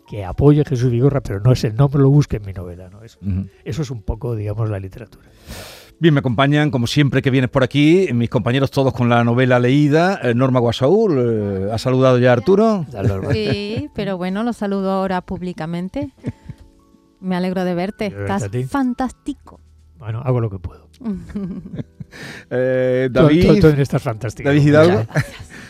[0.08, 2.88] que apoya a Jesús Vigorra, pero no es el nombre, lo busque en mi novela.
[2.92, 3.02] ¿no?
[3.04, 3.18] Eso,
[3.66, 5.28] eso es un poco, digamos, la literatura.
[6.02, 9.60] Bien, me acompañan, como siempre que vienes por aquí, mis compañeros todos con la novela
[9.60, 10.20] leída.
[10.24, 12.88] Eh, Norma Guasaúl, eh, ¿ha saludado ya a Arturo?
[13.32, 16.10] Sí, pero bueno, lo saludo ahora públicamente.
[17.20, 18.08] Me alegro de verte.
[18.08, 19.60] Estás fantástico.
[20.00, 20.88] Bueno, hago lo que puedo.
[22.50, 24.50] Eh, Tú- Tú, David, tú estás fantástico.
[24.50, 25.06] David Hidalgo.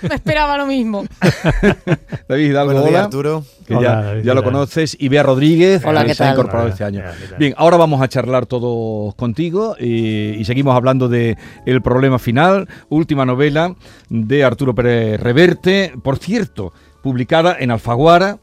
[0.10, 1.06] Me esperaba lo mismo.
[2.28, 3.46] David Hidalgo, Buenos días, hola, Arturo.
[3.68, 4.98] que Hola, ya, David, ya lo conoces.
[5.00, 6.34] Y Bea Rodríguez, Hola, que ¿qué se ha tal?
[6.36, 7.04] incorporado Hola, este año.
[7.38, 12.68] Bien, ahora vamos a charlar todos contigo y, y seguimos hablando de El problema final,
[12.90, 13.76] última novela
[14.10, 15.94] de Arturo Pérez Reverte.
[16.04, 18.40] Por cierto, publicada en Alfaguara.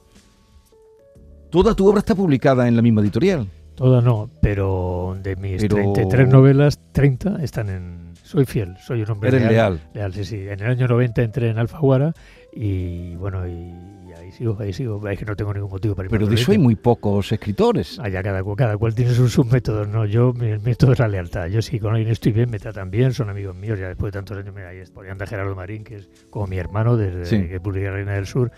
[1.51, 3.48] Toda tu obra está publicada en la misma editorial.
[3.79, 8.09] Toda no, pero de mis Pero- 33 novelas, 30 están en...
[8.25, 9.53] Soy fiel, soy un hombre Eres leal.
[9.53, 9.81] leal.
[9.95, 10.37] Leal, sí, sí.
[10.49, 12.12] En el año 90 entré en Alfaguara
[12.53, 13.73] y bueno, y,
[14.19, 15.09] ahí sigo, ahí sigo.
[15.09, 17.99] Es que no tengo ningún motivo para ir Pero de eso hay muy pocos escritores.
[18.01, 20.05] Allá cada, cada cual tiene sus, sus métodos, ¿no?
[20.05, 21.47] Yo, mi el método es la lealtad.
[21.47, 24.19] Yo sí, con alguien estoy bien, me tratan bien, son amigos míos, ya después de
[24.19, 27.49] tantos años, mira, ahí podrían de Gerardo Marín, que es como mi hermano desde Sí.
[27.49, 28.51] que publiqué Reina del Sur.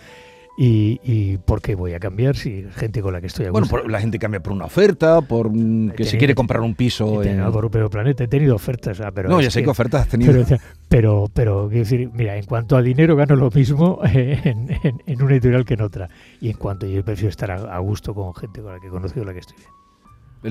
[0.58, 3.64] Y, y ¿por qué voy a cambiar si gente con la que estoy a Bueno,
[3.66, 3.82] gusto?
[3.82, 7.20] por- la gente cambia por una oferta, por que se Tiene- quiere comprar un piso.
[7.22, 9.70] te- en- no, por, pero Planeta, he tenido ofertas, ah, pero No, ya sé que-
[9.70, 10.32] ofertas has tenido.
[10.32, 10.44] pero,
[10.88, 15.22] pero, pero, quiero decir, mira, en cuanto a dinero gano lo mismo en, en- en
[15.22, 16.08] una editorial que en otra.
[16.42, 18.90] Y en cuanto yo prefiero estar a, a gusto con gente con la que he
[18.90, 19.70] conocido, la que estoy bien.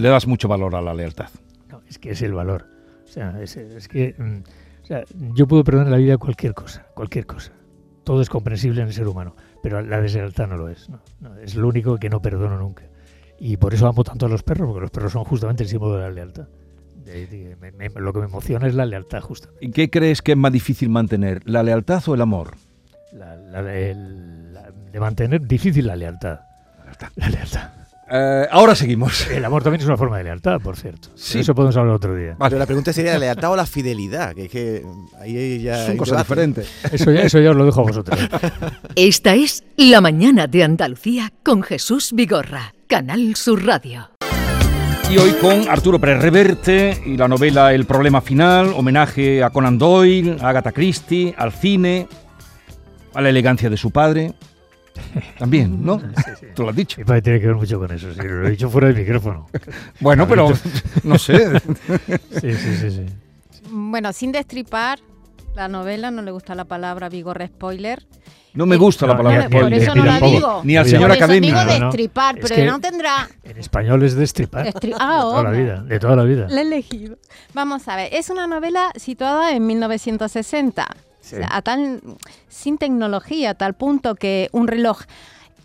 [0.04, 1.30] Le das mucho valor a la lealtad.
[1.70, 2.66] No, es que es el valor.
[3.06, 4.38] O sea, es, es que mm,
[4.84, 5.04] o sea,
[5.36, 7.52] yo puedo perdonar en la vida cualquier cosa, cualquier cosa.
[8.04, 10.90] Todo es comprensible en el ser humano, pero la deslealtad no lo es.
[10.90, 11.00] ¿no?
[11.22, 12.84] No, es lo único que no perdono nunca.
[13.40, 15.96] Y por eso amo tanto a los perros, porque los perros son justamente el símbolo
[15.96, 16.48] de la lealtad.
[17.06, 19.66] De- de- me- me- lo que me emociona es la lealtad, justamente.
[19.66, 22.56] ¿Y qué crees que es más difícil mantener, la lealtad o el amor?
[23.14, 26.42] La- la- el- la- de mantener difícil la lealtad.
[27.16, 27.70] La lealtad.
[28.12, 29.28] Eh, ahora seguimos.
[29.32, 31.10] El amor también es una forma de lealtad, por cierto.
[31.16, 31.36] Sí.
[31.36, 32.36] De eso podemos hablar otro día.
[32.38, 32.50] Vale.
[32.50, 34.84] Pero la pregunta sería la lealtad o la fidelidad, que es que
[35.22, 36.28] ahí ya Son cosas debate.
[36.30, 36.72] diferentes.
[36.92, 38.20] Eso ya, eso ya os lo dejo a vosotros.
[38.96, 44.10] Esta es La Mañana de Andalucía con Jesús Vigorra, Canal Sur Radio.
[45.12, 49.80] Y hoy con Arturo Pérez Reverte y la novela El problema final, homenaje a Conan
[49.80, 52.08] Doyle, a Agatha Christie, al cine,
[53.16, 54.34] a la elegancia de su padre.
[55.38, 56.02] También, ¿no?
[56.56, 56.98] Tú lo has dicho.
[57.00, 59.48] Mi padre tiene que ver mucho con eso, sí, lo he dicho fuera del micrófono.
[60.00, 60.52] Bueno, pero
[61.04, 61.60] no sé.
[62.40, 63.06] Sí, sí, sí, sí.
[63.72, 65.00] Bueno, sin destripar
[65.56, 68.06] la novela, no le gusta la palabra vigor spoiler.
[68.54, 69.82] No me gusta la No, palabra no, por spoiler.
[69.84, 70.62] eso no la digo.
[70.64, 71.60] Ni al señor Por eso académico.
[71.60, 71.86] digo no.
[71.86, 74.66] destripar, Es pero que- no tendrá En español es destripar.
[74.66, 75.64] destri- De Ah, toda la hombre.
[75.64, 76.48] vida, de toda la vida.
[76.50, 77.18] La he elegido.
[77.54, 80.88] Vamos a ver, es una novela situada en 1960,
[81.30, 81.44] Sí.
[81.50, 82.02] A tal,
[82.48, 85.02] sin tecnología, a tal punto que un reloj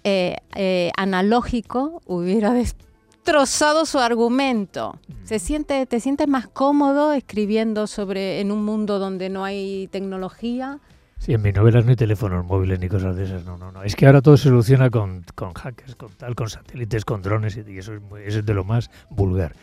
[0.05, 4.99] eh, eh, analógico hubiera destrozado su argumento.
[5.25, 10.79] Se siente, te sientes más cómodo escribiendo sobre en un mundo donde no hay tecnología.
[11.19, 13.83] Sí, en mis novelas no hay teléfonos móviles ni cosas de esas, no, no, no.
[13.83, 17.57] Es que ahora todo se soluciona con, con hackers, con tal, con satélites, con drones,
[17.57, 19.55] y eso es, muy- eso es de lo más vulgar.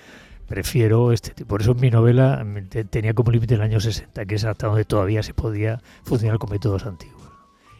[0.51, 1.47] Prefiero este tipo.
[1.49, 4.67] Por eso mi novela mm, te- tenía como límite el año 60, que es hasta
[4.67, 7.21] donde todavía se podía funcionar con métodos antiguos.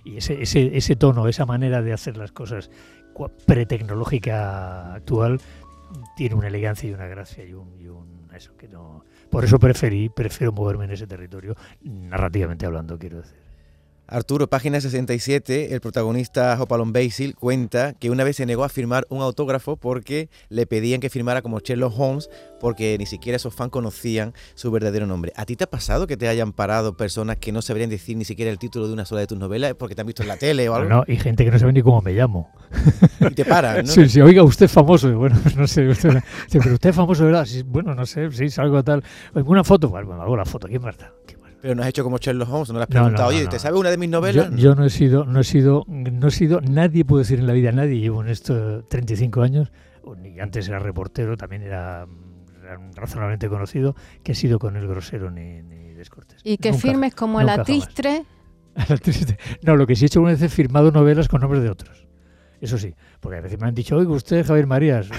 [0.04, 2.72] Y ese, ese, ese tono, esa manera de hacer las cosas
[3.46, 5.40] pretecnológica actual
[6.16, 9.04] tiene una elegancia y una gracia y un, y un- eso que no.
[9.30, 13.41] Por eso preferí, prefiero moverme en ese territorio, narrativamente hablando, quiero decir.
[14.12, 19.08] Arturo, página 67, el protagonista Hopalong Basil cuenta que una vez se negó a firmar
[19.08, 23.72] un autógrafo porque le pedían que firmara como Sherlock Holmes porque ni siquiera esos fans
[23.72, 25.32] conocían su verdadero nombre.
[25.38, 28.26] ¿A ti te ha pasado que te hayan parado personas que no sabrían decir ni
[28.26, 30.36] siquiera el título de una sola de tus novelas porque te han visto en la
[30.36, 30.90] tele o algo?
[30.90, 32.52] No, y gente que no sabe ni cómo me llamo.
[33.22, 33.92] Y te paran, ¿no?
[33.92, 35.10] Sí, sí, oiga, usted es famoso.
[35.18, 35.88] Bueno, no sé.
[35.88, 36.22] Usted,
[36.52, 37.46] pero usted es famoso, ¿verdad?
[37.46, 39.04] Sí, bueno, no sé, sí, salgo tal.
[39.34, 39.88] ¿Una foto?
[39.88, 40.68] Bueno, hago la foto.
[40.68, 40.98] ¿Quién más.
[41.62, 43.44] Pero no has hecho como Sherlock Holmes, no le has No, no, preguntado, no, oye,
[43.46, 43.50] no.
[43.50, 44.50] ¿te sabe una de mis novelas?
[44.56, 47.54] yo no he sido, no he sido, no he sido, nadie puede decir en la
[47.54, 49.72] vida, nadie, llevo en esto 35 años,
[50.04, 52.08] o ni antes era reportero, también era,
[52.96, 56.40] razonablemente conocido, que he sido con el grosero ni, ni descortés.
[56.44, 57.60] Y que Nunca, firmes como el jamás.
[57.70, 58.24] atistre.
[58.76, 59.38] A la triste.
[59.64, 62.08] No, lo que sí he hecho una vez es firmado novelas con nombres de otros.
[62.62, 65.10] Eso sí, porque a veces me han dicho, oiga, usted Javier Marías.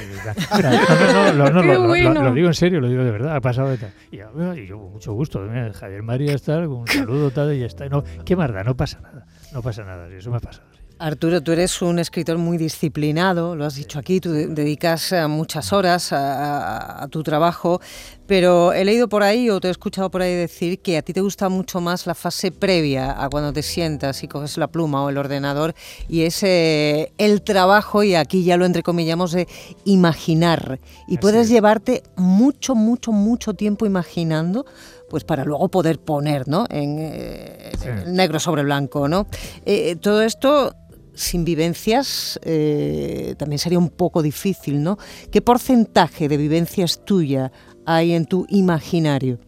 [1.34, 3.92] No, lo- digo en serio, lo digo de verdad, ha pasado de tal.
[4.10, 7.52] Y yo, "Ah", y yo, con mucho gusto, mira, Javier Marías tal, un saludo tal,
[7.54, 7.88] y ya está.
[7.88, 8.62] No, ¿Qué más da?
[8.62, 10.68] No pasa nada, no pasa nada, eso me ha pasado.
[11.04, 15.26] Arturo, tú eres un escritor muy disciplinado, lo has dicho aquí, tú de- dedicas eh,
[15.26, 17.80] muchas horas a, a- a tu trabajo,
[18.28, 21.12] pero he leído por ahí o te he escuchado por ahí decir que a ti
[21.12, 25.02] te gusta mucho más la fase previa a cuando te sientas y coges la pluma
[25.02, 25.74] o el ordenador
[26.08, 29.48] y es eh, el trabajo, y aquí ya lo entrecomillamos, de
[29.84, 30.78] imaginar.
[31.08, 31.48] Y Así puedes es.
[31.48, 34.64] llevarte mucho, mucho, mucho tiempo imaginando
[35.10, 36.64] pues para luego poder poner, ¿no?
[36.70, 37.88] En, eh, Sí.
[38.06, 39.26] negro sobre blanco, ¿no?
[39.66, 40.74] Eh, todo esto
[41.14, 44.98] sin vivencias eh, también sería un poco difícil, ¿no?
[45.30, 47.52] ¿Qué porcentaje de vivencias tuya
[47.86, 49.38] hay en tu imaginario?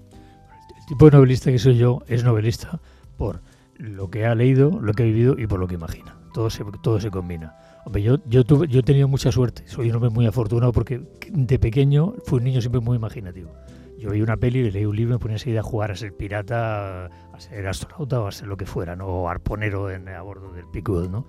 [0.79, 2.81] El tipo de novelista que soy yo es novelista
[3.17, 3.41] por
[3.79, 6.17] lo que ha leído, lo que ha vivido y por lo que imagina.
[6.33, 7.55] Todo se, todo se combina.
[7.85, 11.03] Hombre, yo, yo, tuve, yo he tenido mucha suerte, soy un hombre muy afortunado porque
[11.31, 13.53] de pequeño fui un niño siempre muy imaginativo.
[13.99, 17.07] Yo veía una peli, leí un libro me ponía enseguida a jugar a ser pirata,
[17.07, 19.07] a ser astronauta o a ser lo que fuera, ¿no?
[19.07, 21.27] o arponero en, a bordo del Pickwood, ¿no?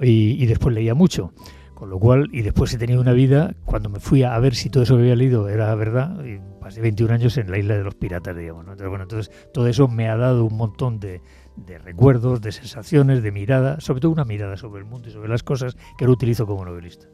[0.00, 1.32] Y, y después leía mucho.
[1.74, 4.68] Con lo cual, y después he tenido una vida, cuando me fui a ver si
[4.68, 7.84] todo eso que había leído era verdad, y pasé 21 años en la isla de
[7.84, 8.64] los piratas, digamos.
[8.64, 8.72] ¿no?
[8.72, 11.20] Entonces, bueno, entonces todo eso me ha dado un montón de,
[11.66, 15.28] de recuerdos, de sensaciones, de mirada, sobre todo una mirada sobre el mundo y sobre
[15.28, 17.06] las cosas que lo utilizo como novelista.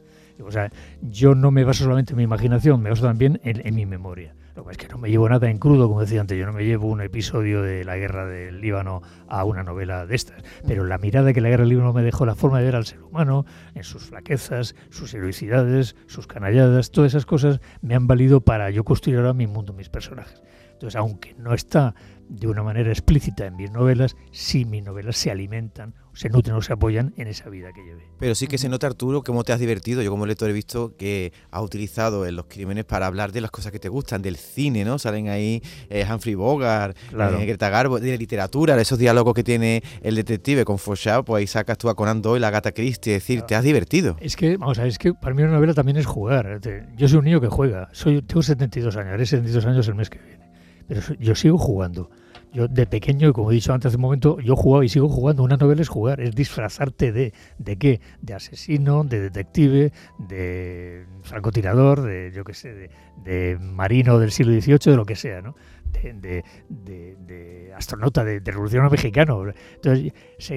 [0.43, 0.71] O sea,
[1.01, 4.35] yo no me baso solamente en mi imaginación, me baso también en, en mi memoria.
[4.55, 6.53] Lo que es que no me llevo nada en crudo, como decía antes, yo no
[6.53, 10.85] me llevo un episodio de la guerra del Líbano a una novela de estas, pero
[10.85, 13.01] la mirada que la guerra del Líbano me dejó, la forma de ver al ser
[13.03, 18.69] humano, en sus flaquezas, sus heroicidades, sus canalladas, todas esas cosas me han valido para
[18.69, 20.41] yo construir ahora mi mundo, mis personajes.
[20.71, 21.93] Entonces, aunque no está
[22.29, 26.61] de una manera explícita en mis novelas, sí mis novelas se alimentan, se nutren o
[26.61, 28.03] se apoyan en esa vida que llevé.
[28.17, 30.01] Pero sí que se nota, Arturo, cómo te has divertido.
[30.01, 33.51] Yo como lector he visto que has utilizado en Los Crímenes para hablar de las
[33.51, 34.97] cosas que te gustan, del cine, ¿no?
[34.97, 37.39] Salen ahí eh, Humphrey Bogart, Claro.
[37.39, 41.41] eh, Greta Garbo, de literatura, de esos diálogos que tiene el detective con Fauchard, pues
[41.41, 44.17] ahí sacas tú a Conan Doyle, a Agatha Christie, es decir, te has divertido.
[44.21, 46.59] Es que, vamos a ver, es que para mí una novela también es jugar.
[46.61, 47.89] Te- Yo soy un niño que juega.
[47.91, 50.45] Soy, tengo 72 años, haré 72 años el mes que viene.
[50.87, 52.09] Pero yo sigo jugando.
[52.55, 55.09] Yo de pequeño, y como he dicho antes hace un momento, yo jugaba y sigo
[55.09, 55.43] jugando.
[55.43, 57.33] Una novela es jugar, es disfrazarte de.
[57.57, 57.99] ¿De qué?
[58.21, 62.89] De asesino, de detective, de francotirador, de, yo qué sé, de,
[63.25, 65.53] de marino del siglo XVIII, de lo que sea, ¿no?
[65.91, 69.43] De, de- de- de astronauta, de, de revolucionario mexicano.
[69.75, 70.13] Entonces,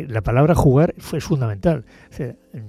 [0.08, 1.84] la palabra jugar fue fundamental.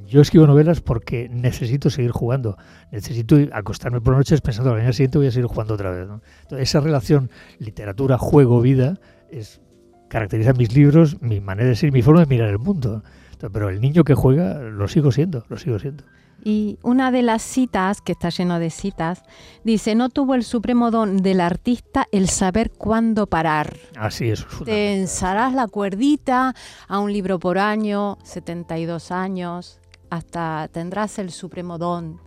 [0.07, 2.57] Yo escribo novelas porque necesito seguir jugando.
[2.91, 6.01] Necesito acostarme por noches pensando que la mañana siguiente voy a seguir jugando otra vez.
[6.01, 8.99] Entonces, esa relación literatura, juego, vida
[9.31, 9.61] es
[10.09, 13.03] caracteriza mis libros, mi manera de ser, mi forma de mirar el mundo.
[13.39, 16.03] Pero el niño que juega lo sigo siendo, lo sigo siendo.
[16.43, 19.23] Y una de las citas, que está lleno de citas,
[19.63, 23.75] dice, no tuvo el supremo don del artista el saber cuándo parar.
[23.97, 24.39] Así es.
[24.39, 24.99] Te fundamental.
[24.99, 26.55] ensarás la cuerdita
[26.87, 32.19] a un libro por año, 72 años, hasta tendrás el supremo don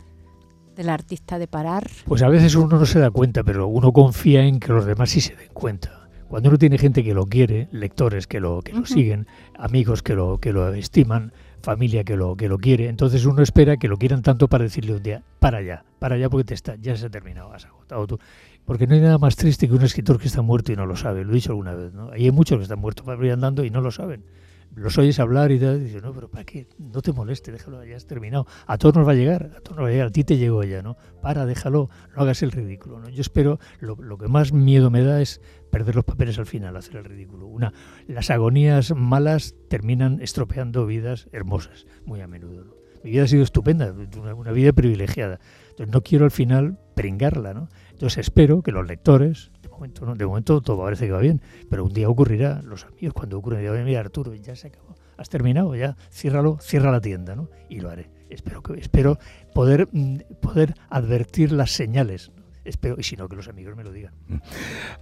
[0.76, 1.88] del artista de parar.
[2.06, 5.10] Pues a veces uno no se da cuenta, pero uno confía en que los demás
[5.10, 6.01] sí se den cuenta.
[6.32, 10.14] Cuando uno tiene gente que lo quiere, lectores que lo, que lo siguen, amigos que
[10.14, 13.98] lo, que lo estiman, familia que lo, que lo quiere, entonces uno espera que lo
[13.98, 17.04] quieran tanto para decirle un día, para allá, para allá porque te está, ya se
[17.04, 18.18] ha terminado, has agotado tú.
[18.64, 20.96] Porque no hay nada más triste que un escritor que está muerto y no lo
[20.96, 22.10] sabe, lo he dicho alguna vez, ¿no?
[22.12, 24.24] Hay muchos que están muertos por ahí andando y no lo saben.
[24.74, 26.66] Los oyes hablar y tal, y dices, no, pero ¿para qué?
[26.78, 28.46] No te moleste, déjalo, ya has terminado.
[28.66, 30.38] A todos nos va a llegar, a todos nos va a llegar, a ti te
[30.38, 30.96] llegó ya, ¿no?
[31.20, 33.08] Para, déjalo, no hagas el ridículo, ¿no?
[33.10, 36.96] Yo espero, lo, que más miedo me da es perder los papeles al final, hacer
[36.96, 37.46] el ridículo.
[37.46, 37.72] Una,
[38.08, 42.78] las agonías malas terminan estropeando vidas hermosas, muy a menudo.
[43.04, 45.38] Mi vida ha sido estupenda, una, una vida privilegiada.
[45.70, 47.68] Entonces no quiero al final pringarla, ¿no?
[47.90, 49.51] Entonces espero que los lectores,
[49.82, 50.14] momento, ¿no?
[50.14, 53.58] de momento todo parece que va bien, pero un día ocurrirá, los amigos cuando ocurra,
[53.58, 57.48] dirán, mira Arturo, ya se acabó, has terminado, ya, ciérralo, cierra la tienda, ¿no?
[57.68, 58.08] Y lo haré.
[58.30, 59.18] Espero que espero
[59.52, 62.30] poder mm, poder advertir las señales.
[62.64, 64.14] Espero, y si no, que los amigos me lo digan.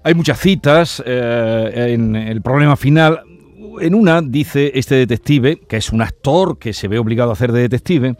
[0.03, 3.21] Hay muchas citas eh, en el problema final.
[3.81, 7.53] En una dice este detective, que es un actor que se ve obligado a hacer
[7.53, 8.17] de detective,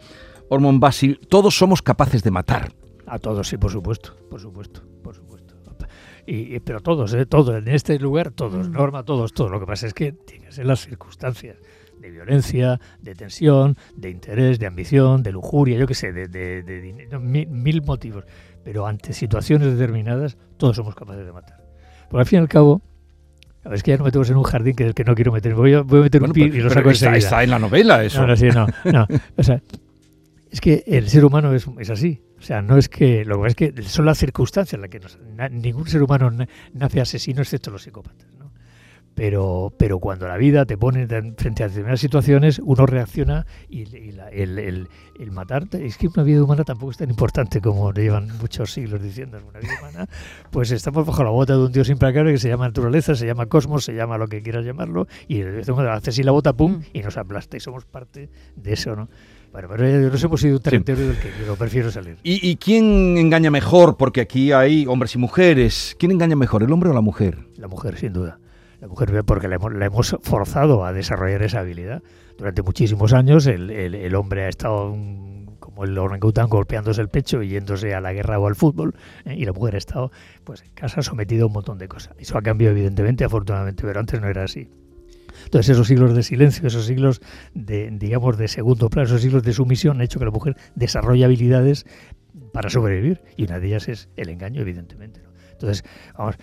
[0.49, 2.71] Ormond Basil, todos somos capaces de matar.
[3.07, 4.90] A todos, sí, por supuesto, por supuesto.
[6.33, 7.25] Y, pero todos, ¿eh?
[7.25, 8.71] todos, en este lugar, todos, Mm.
[8.73, 9.51] Norma, todos, todos.
[9.51, 11.57] Lo que pasa es que tienen que ser las circunstancias
[11.99, 16.63] de violencia, de tensión, de interés, de ambición, de lujuria, yo qué sé, de, de,
[16.63, 18.23] de dinero, mil, mil motivos.
[18.63, 21.57] Pero ante situaciones determinadas, todos somos capaces de matar.
[22.09, 22.81] Porque al fin y al cabo,
[23.65, 25.53] a ver, es que ya no metemos en un jardín que, que no quiero meter.
[25.53, 27.17] Voy a, voy a meter Bueno, un pi pero- y lo saco está, enseguida.
[27.27, 28.21] está en la novela eso.
[28.21, 29.05] No, no, sí, no, no.
[29.37, 29.61] O sea,
[30.49, 32.21] es que el ser humano es, es así.
[32.41, 33.23] O sea, no es que.
[33.23, 35.19] Lo que pasa es que son las circunstancias las que nos.
[35.35, 38.51] na- ningún ser humano na- nace asesino excepto los psicópatas, ¿no?
[39.13, 41.05] Pero, pero cuando la vida te pone
[41.37, 44.87] frente a determinadas situaciones, uno reacciona y, y la- el, el-
[45.19, 45.67] el matar.
[45.73, 49.37] Es que una vida humana tampoco es tan importante como llevan muchos siglos diciendo.
[49.47, 50.07] Una vida humana,
[50.49, 53.45] pues estamos bajo la bota de un Dios implacable que se llama naturaleza, se llama
[53.47, 56.31] cosmos, se llama lo que quieras llamarlo, y de vez en cuando hace así la
[56.31, 56.83] bota, pum, Mm.
[56.93, 59.09] y nos aplasta, y somos parte de eso, ¿no?
[59.51, 62.17] Bueno, pero ya nos hemos ido un territorio del que yo prefiero salir.
[62.23, 63.97] ¿Y, y quién engaña mejor?
[63.97, 65.95] Porque aquí hay hombres y mujeres.
[65.99, 67.39] ¿Quién engaña mejor, el hombre o la mujer?
[67.57, 68.39] La mujer, sin duda.
[68.79, 72.01] La mujer, porque la hemos, la hemos forzado a desarrollar esa habilidad.
[72.37, 77.09] Durante muchísimos años el, el- el hombre ha estado mm, como el orangután golpeándose el
[77.09, 79.35] pecho y yéndose a la guerra o al fútbol, ¿eh?
[79.37, 80.11] y la mujer ha estado
[80.45, 82.15] pues en casa sometida a un montón de cosas.
[82.17, 84.69] Eso ha cambiado evidentemente, afortunadamente, pero antes no era así.
[85.51, 87.21] Entonces esos siglos de silencio, esos siglos
[87.53, 91.25] de, digamos, de segundo plano, esos siglos de sumisión han hecho que la mujer desarrolle
[91.25, 91.85] habilidades
[92.53, 95.19] para sobrevivir y una de ellas es el engaño, evidentemente.
[95.51, 95.83] Entonces,
[96.17, 96.37] vamos,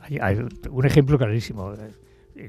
[0.00, 1.74] hay, un ejemplo clarísimo.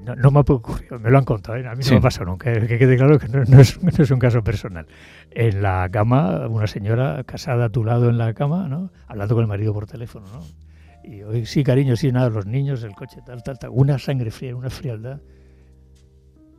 [0.06, 1.68] No, me ha ocurrido, me lo han contado, ¿eh?
[1.68, 4.12] a mí no me ha pasado nunca, que quede claro que no, es, no, es,
[4.12, 4.88] un caso personal.
[5.32, 8.90] En la cama, una señora casada a tu lado en la cama, ¿no?
[9.06, 10.69] hablando con el marido por teléfono, ¿no?
[11.04, 13.72] Y hoy sí, cariño, sí, nada, los niños, el coche, tal, tal, tal.
[13.74, 15.22] Una sangre fría, una frialdad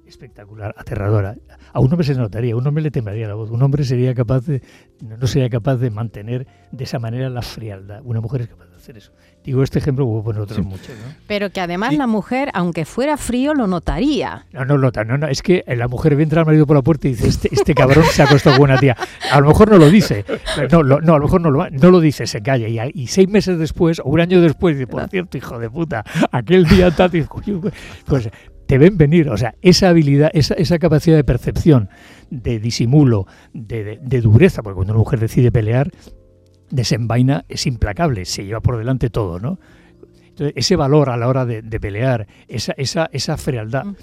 [0.06, 1.36] espectacular, aterradora.
[1.72, 4.14] A un hombre se notaría, a un hombre le temblaría la voz, un hombre sería
[4.14, 4.62] capaz de,
[5.00, 8.00] no sería capaz de mantener de esa manera la frialdad.
[8.04, 9.12] Una mujer es capaz hacer eso.
[9.44, 10.88] Digo este ejemplo, hubo poner otros muchos.
[10.88, 11.14] ¿no?
[11.26, 14.46] Pero que además la mujer, aunque fuera frío, lo notaría.
[14.52, 16.82] No, no nota, no, no, es que la mujer ve entrar al marido por la
[16.82, 18.96] puerta y dice, este, este cabrón se ha acostado con una tía.
[19.30, 20.24] A lo mejor no lo dice,
[20.70, 22.68] no, no a lo mejor no lo, no lo dice, se calla.
[22.68, 26.04] Y, y, seis meses después, o un año después, dice, por cierto, hijo de puta,
[26.32, 27.10] aquel día tal,
[28.06, 28.30] pues
[28.70, 29.28] te ven venir.
[29.30, 31.88] O sea, esa habilidad, esa, esa capacidad de percepción,
[32.30, 35.90] de disimulo, de, de, dureza, porque cuando una mujer decide pelear,
[36.70, 39.58] desenvaina, es implacable, se lleva por delante todo, ¿no?
[40.28, 43.96] Entonces, ese valor a la hora de, de pelear, esa, esa, esa frialdad, mm.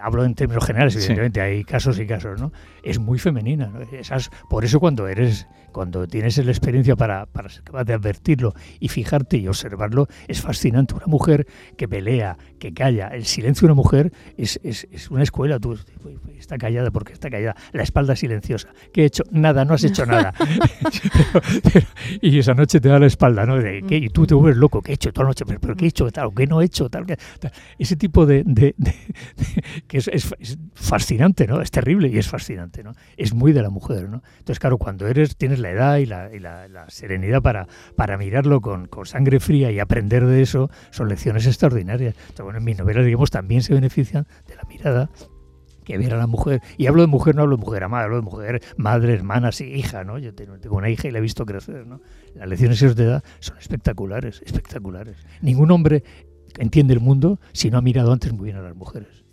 [0.00, 2.52] hablo en términos generales, evidentemente, hay casos y casos, ¿no?
[2.86, 3.80] Es muy femenina, ¿no?
[3.80, 8.54] Esas, por eso cuando eres cuando tienes la experiencia para, para ser capaz de advertirlo
[8.80, 10.94] y fijarte y observarlo, es fascinante.
[10.94, 11.46] Una mujer
[11.76, 13.08] que pelea, que calla.
[13.08, 15.60] El silencio de una mujer es, es, es una escuela.
[15.60, 15.78] Tú
[16.38, 17.56] está callada porque está callada.
[17.72, 18.70] La espalda silenciosa.
[18.90, 19.24] ¿Qué he hecho?
[19.30, 20.32] Nada, no has hecho nada.
[22.22, 23.56] y esa noche te da la espalda, ¿no?
[23.58, 23.98] De, ¿qué?
[23.98, 24.80] Y tú te vuelves loco.
[24.80, 25.44] ¿Qué he hecho toda la noche?
[25.44, 26.10] ¿Pero, qué he hecho?
[26.10, 26.88] Tal, ¿Qué no he hecho?
[26.88, 27.04] Tal,
[27.78, 28.44] Ese tipo de...
[28.46, 28.74] de,
[29.86, 30.32] que es, es,
[30.72, 31.60] fascinante, ¿no?
[31.60, 32.92] Es terrible y es fascinante, ¿no?
[33.16, 34.22] Es muy de la mujer, ¿no?
[34.38, 39.70] Entonces, claro, cuando eres, tienes la edad y la, serenidad para, mirarlo con, sangre fría
[39.70, 42.14] y aprender de eso, son lecciones extraordinarias.
[42.42, 45.10] bueno, en mis novelas, digamos, también se benefician de la mirada
[45.84, 46.60] que ver a la mujer.
[46.76, 50.04] Y hablo de mujer, no hablo de mujer amada, hablo de mujer, madre, hermana, hija,
[50.04, 50.18] ¿no?
[50.18, 52.00] Yo tengo, una hija y la he visto crecer, ¿no?
[52.34, 55.16] Las lecciones de edad son espectaculares, espectaculares.
[55.40, 56.02] Ningún hombre
[56.58, 59.25] entiende el mundo si no ha mirado antes muy bien a las mujeres.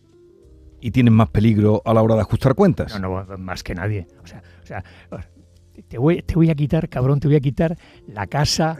[0.84, 3.00] ¿Y tienen más peligro a la hora de ajustar cuentas?
[3.00, 4.06] No, no, más que nadie.
[4.22, 4.84] O sea, o sea
[5.88, 8.78] te voy, a quitar, cabrón, te voy a quitar la casa,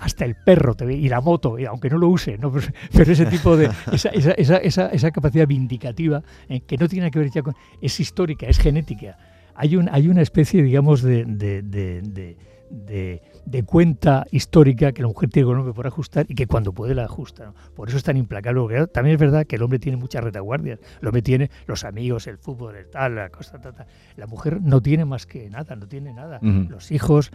[0.00, 2.52] hasta el perro y la moto, aunque no lo use, ¿no?
[2.92, 7.30] Pero, ese tipo de, esa, esa, esa, capacidad vindicativa, eh, que no tiene que ver
[7.30, 9.16] ya con, es histórica, es genética.
[9.54, 11.24] Hay, un, hay una especie, digamos, de
[13.64, 16.94] cuenta histórica que la mujer tiene con el hombre por ajustar y que cuando puede
[16.94, 17.52] la ajusta.
[17.74, 18.86] Por eso es tan implacable.
[18.88, 20.78] también es verdad que el hombre tiene muchas retaguardias.
[21.00, 23.86] El hombre tiene los amigos, el fútbol, el tal, la cosa, tal, tal.
[24.16, 26.40] La mujer no tiene más que nada, no tiene nada.
[26.42, 27.30] Los hijos,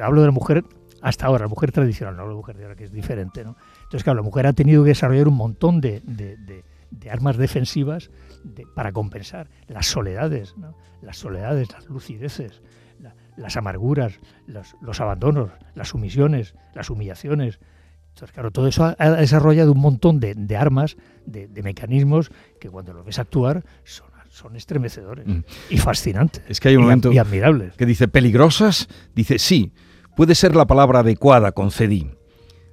[0.00, 0.64] hablo de la mujer
[1.00, 3.44] hasta ahora, la mujer tradicional, no la mujer de ahora que es diferente.
[3.44, 3.56] ¿no?
[3.82, 8.10] Entonces, claro, la mujer ha tenido que desarrollar un montón de, de, de, armas defensivas
[8.74, 10.76] para compensar las soledades, ¿no?
[11.02, 12.62] las soledades, las lucideces
[13.36, 17.60] las amarguras, los, abandonos, las sumisiones, las humillaciones.
[18.10, 23.04] Entonces, claro, todo eso ha, desarrollado un montón de, armas, de, mecanismos que cuando lo
[23.04, 25.40] ves actuar son, son estremecedores mm.
[25.70, 26.42] y fascinantes.
[26.48, 27.74] Es que hay un momento y admirables.
[27.76, 29.72] que dice peligrosas, dice sí,
[30.16, 32.10] puede ser la palabra adecuada, concedí.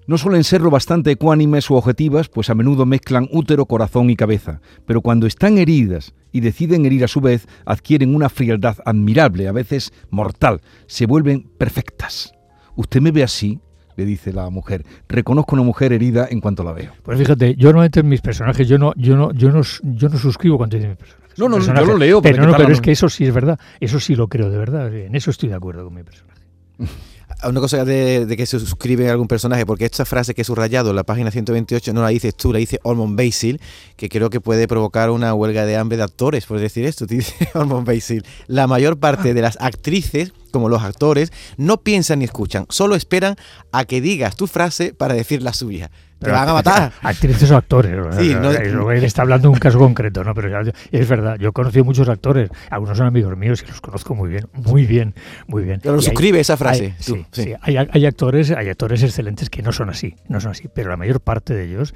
[0.10, 4.60] No suelen serlo bastante ecuánimes u objetivas, pues a menudo mezclan útero, corazón y cabeza,
[4.88, 9.52] pero cuando están heridas y deciden herir a su vez, adquieren una frialdad admirable, a
[9.52, 12.34] veces mortal, se vuelven perfectas.
[12.76, 13.60] ¿Usted me ve así?
[13.98, 14.84] le dice la mujer.
[15.08, 16.92] Reconozco una mujer herida en cuanto la veo.
[17.04, 20.18] Pues fíjate, yo normalmente en mis personajes, yo no, yo no, yo no, yo no
[20.18, 21.38] suscribo cuando dice mis personajes.
[21.38, 22.20] No, no, yo lo leo.
[22.20, 23.60] Pero, no, pero es que eso sí es verdad.
[23.80, 24.92] Eso sí lo creo de verdad.
[24.92, 26.42] En eso estoy de acuerdo con mi personaje.
[27.48, 30.90] una cosa de, que se suscribe a algún personaje, porque esta frase que he subrayado
[30.90, 33.62] en la página 128 no la dices tú, la dice Ormond Basil,
[33.96, 37.16] que creo que puede provocar una huelga de hambre de actores, por decir esto, te
[37.18, 38.26] dice Ormond Basil.
[38.48, 43.36] La mayor parte de las actrices, como los actores, no piensan ni escuchan, solo esperan
[43.72, 45.92] a que digas tu frase para decir la suya.
[46.20, 46.92] Te van a matar.
[47.02, 47.92] Actrices o actores.
[48.18, 50.34] Sí, no, él está hablando de un caso concreto, ¿no?
[50.34, 54.16] Pero es verdad, yo he conocido muchos actores, algunos son amigos míos y los conozco
[54.16, 55.14] muy bien, muy bien,
[55.48, 55.80] muy bien.
[55.82, 56.94] Pero suscribe esa frase.
[57.00, 57.54] sí, sí.
[57.62, 60.98] Hay, hay, actores, hay actores excelentes que no son así, no son así, pero la
[60.98, 61.94] mayor parte de ellos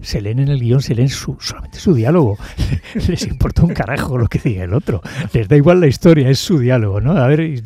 [0.00, 2.38] se leen en el guion, se leen su, solamente su diálogo.
[3.08, 5.02] Les importa un carajo lo que diga el otro.
[5.32, 7.12] Les da igual la historia, es su diálogo, ¿no?
[7.12, 7.62] A ver, y,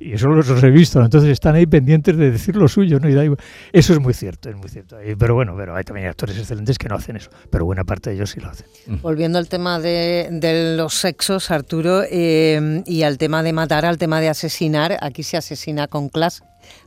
[0.00, 3.08] eso los, he visto, entonces están ahí pendientes de decir lo suyo, ¿no?
[3.08, 3.24] Y da
[3.72, 6.88] Eso es muy cierto, es muy cierto pero bueno, pero hay también actores excelentes que
[6.88, 8.66] no hacen eso, pero buena parte de ellos sí lo hacen.
[9.00, 14.20] Volviendo al tema de, los sexos, Arturo, eh, y al tema de matar, al tema
[14.20, 16.42] de asesinar, aquí se asesina con clase,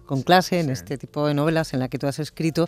[0.06, 2.68] con clase en este tipo de novelas en la que tú has escrito.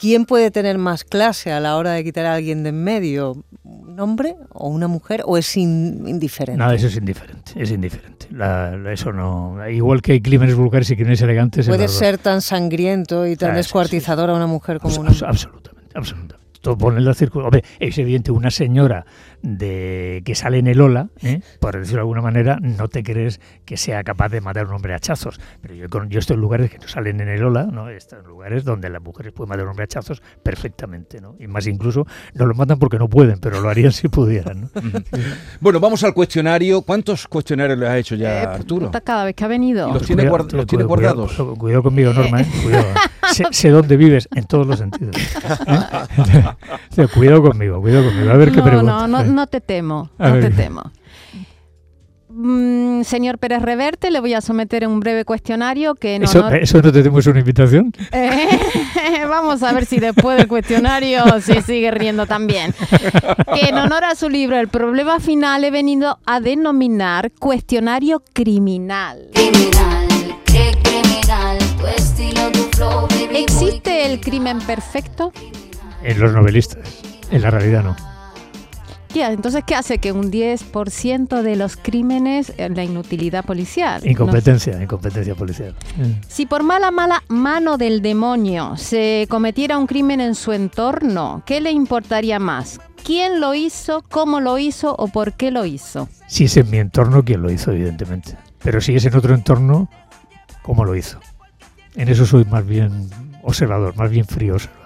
[0.00, 3.44] ¿Quién puede tener más clase a la hora de quitar a alguien de en medio?
[3.64, 5.22] ¿Un hombre o una mujer?
[5.26, 6.56] ¿O es in- indiferente?
[6.56, 8.28] Nada, eso es indiferente, es indiferente.
[8.30, 11.66] La- la- eso no, igual que hay crímenes vulgares y crímenes elegantes.
[11.66, 15.06] ¿Puede ser tan sangriento y tan Ah, sí, descuartizador a una mujer como Abs- un
[15.08, 16.38] abs- absolutamente, absolutamente.
[16.60, 19.04] Todo pone la Hombre, es evidente, una señora
[19.42, 21.40] de que sale en el Ola, ¿eh?
[21.60, 24.74] por decirlo de alguna manera, no te crees que sea capaz de matar a un
[24.74, 25.40] hombre a hachazos.
[25.60, 27.88] Pero yo, con- yo estoy en lugares que no salen en el Ola, ¿no?
[27.88, 31.36] Estoy en lugares donde las mujeres pueden matar a un hombre a hachazos perfectamente, ¿no?
[31.38, 34.70] Y más incluso no lo matan porque no pueden, pero lo harían si pudieran, ¿no?
[35.60, 36.82] Bueno, vamos al cuestionario.
[36.82, 38.90] ¿Cuántos cuestionarios le has hecho ya, Eh, Arturo?
[39.04, 39.88] Cada vez que ha venido.
[39.88, 41.32] ¿Y los tiene, Cuidado, guard- los tiene cuidado, guardados?
[41.34, 42.46] Cuidado, cuidado conmigo, Norma, ¿eh?
[42.62, 42.86] Cuidado.
[43.32, 45.14] Sé, sé dónde vives en todos los sentidos.
[45.16, 46.44] ¿eh?
[46.90, 48.30] O sea, cuidado conmigo, cuidado conmigo.
[48.30, 49.06] A ver qué no, pregunta.
[49.06, 50.44] no, no, no te temo, A no ver.
[50.44, 50.90] te temo.
[52.30, 56.56] Mm, señor Pérez Reverte, le voy a someter un breve cuestionario que en ¿Eso, honor-
[56.56, 57.90] ¿Eso no te tenemos una invitación?
[58.12, 58.48] Eh,
[59.28, 62.74] vamos a ver si después del cuestionario se sigue riendo también.
[63.54, 69.30] Que en honor a su libro El problema final he venido a denominar cuestionario criminal.
[69.32, 70.06] Criminal,
[70.44, 75.32] qué criminal, tu estilo, tu flow, baby, ¿Existe el crimen perfecto?
[76.02, 77.00] En los novelistas.
[77.30, 77.96] En la realidad no.
[79.14, 84.00] Entonces, ¿qué hace que un 10% de los crímenes eh, la inutilidad policial?
[84.04, 85.74] No Incompetencia, incompetencia policial.
[86.28, 91.60] Si por mala, mala mano del demonio se cometiera un crimen en su entorno, ¿qué
[91.60, 92.80] le importaría más?
[93.04, 96.08] ¿Quién lo hizo, cómo lo hizo o por qué lo hizo?
[96.26, 98.36] Si es en mi entorno, quien lo hizo, evidentemente.
[98.62, 99.88] Pero si es en otro entorno,
[100.62, 101.18] ¿cómo lo hizo?
[101.94, 103.08] En eso soy más bien
[103.42, 104.77] observador, más bien frío observador.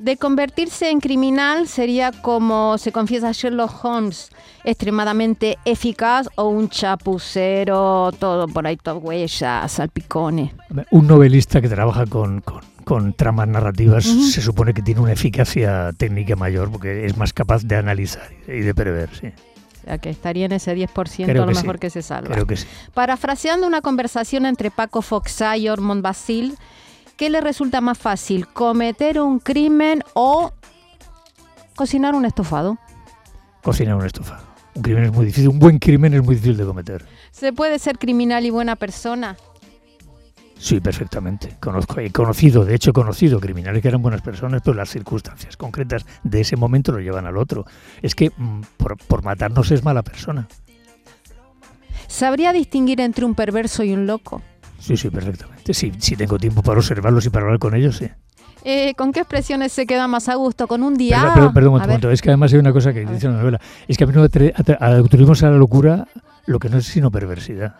[0.00, 4.30] De convertirse en criminal sería como se confiesa Sherlock Holmes,
[4.64, 10.52] extremadamente eficaz o un chapucero, todo por ahí, todo huellas, salpicones.
[10.90, 14.22] Un novelista que trabaja con, con- con tramas narrativas Ujú.
[14.22, 18.60] se supone que tiene una eficacia técnica mayor porque es más capaz de analizar y
[18.60, 19.26] de prever, sí.
[19.26, 21.62] O sea, que estaría en ese 10% Creo a lo que sí.
[21.62, 22.30] mejor que se salva.
[22.34, 22.66] Creo que sí.
[22.94, 26.56] Parafraseando una conversación entre Paco Foxá y Ormond Basil,
[27.20, 30.54] ¿qué le resulta más fácil, cometer un crimen o
[31.76, 32.78] cocinar un estofado?
[33.62, 34.42] Cocinar un estofado.
[34.74, 37.04] Un crimen es muy difícil, un buen crimen es muy difícil de cometer.
[37.30, 39.36] ¿Se puede ser criminal y buena persona?
[40.56, 41.58] Sí, perfectamente.
[41.60, 45.58] Conozco, he conocido, de hecho he conocido criminales que eran buenas personas, pero las circunstancias
[45.58, 47.66] concretas de ese momento lo llevan al otro.
[48.00, 50.48] Es que mm, por, por matarnos es mala persona.
[52.06, 54.40] ¿Sabría distinguir entre un perverso y un loco?
[54.80, 55.72] Sí, sí, perfectamente.
[55.74, 58.08] Sí, si tengo tiempo para observarlos y para hablar con ellos, sí.
[58.64, 60.66] Eh, ¿Con qué expresiones se queda más a gusto?
[60.68, 61.30] ¿Con un día?
[61.34, 62.10] perdón, perdón, un A ver, momento.
[62.10, 63.60] Es que además hay una cosa que A dice la novela.
[63.88, 66.06] Es que a atre- atribuimos a la locura
[66.46, 67.76] lo que no es sino perversidad.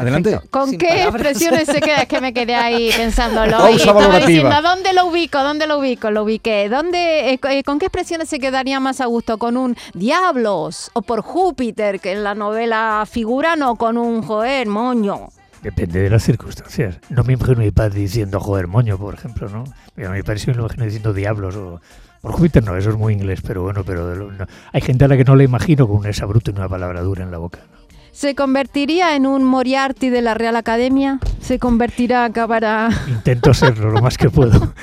[0.00, 0.40] Adelante.
[0.50, 1.14] ¿Con Sin qué palabras.
[1.14, 1.96] expresiones se queda?
[2.02, 3.58] Es que me quedé ahí pensándolo.
[3.58, 4.26] Pausa y estaba valorativa.
[4.26, 5.38] diciendo, ¿dónde lo ubico?
[5.42, 6.10] ¿Dónde lo ubico?
[6.10, 6.68] Lo ubiqué.
[6.68, 9.38] ¿Dónde, eh, eh, ¿Con qué expresiones se quedaría más a gusto?
[9.38, 10.90] ¿Con un diablos?
[10.94, 13.62] ¿O por Júpiter, que en la novela figuran?
[13.62, 15.28] ¿O con un joder, moño?
[15.62, 16.96] Depende de las circunstancias.
[17.10, 19.64] No me imagino a mi padre diciendo joder moño, por ejemplo, ¿no?
[19.94, 21.80] Pero a mi padre sí me lo imagino diciendo diablos o...
[22.22, 24.44] Por Júpiter no, eso es muy inglés, pero bueno, pero de lo- no.
[24.72, 27.22] hay gente a la que no le imagino con un exabruto y una palabra dura
[27.24, 27.60] en la boca.
[27.72, 27.79] ¿no?
[28.12, 31.18] ¿Se convertiría en un Moriarty de la Real Academia?
[31.40, 32.90] ¿Se convertirá, acabará...?
[33.08, 34.72] Intento serlo lo más que puedo.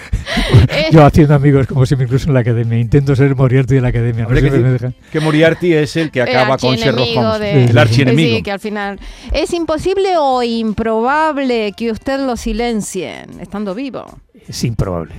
[0.70, 2.78] Eh, Yo haciendo amigos como si me incluso en la academia.
[2.78, 4.26] Intento ser Moriarty de la academia.
[4.26, 4.94] No que me dejan.
[5.12, 7.40] Que Moriarty es el que acaba con Sherlock archienemigo Holmes.
[7.40, 8.38] de- El archienemigo.
[8.38, 9.00] Sí, que al final...
[9.34, 14.20] ¿Es imposible o improbable que usted lo silencien estando vivo?
[14.48, 15.16] Es improbable.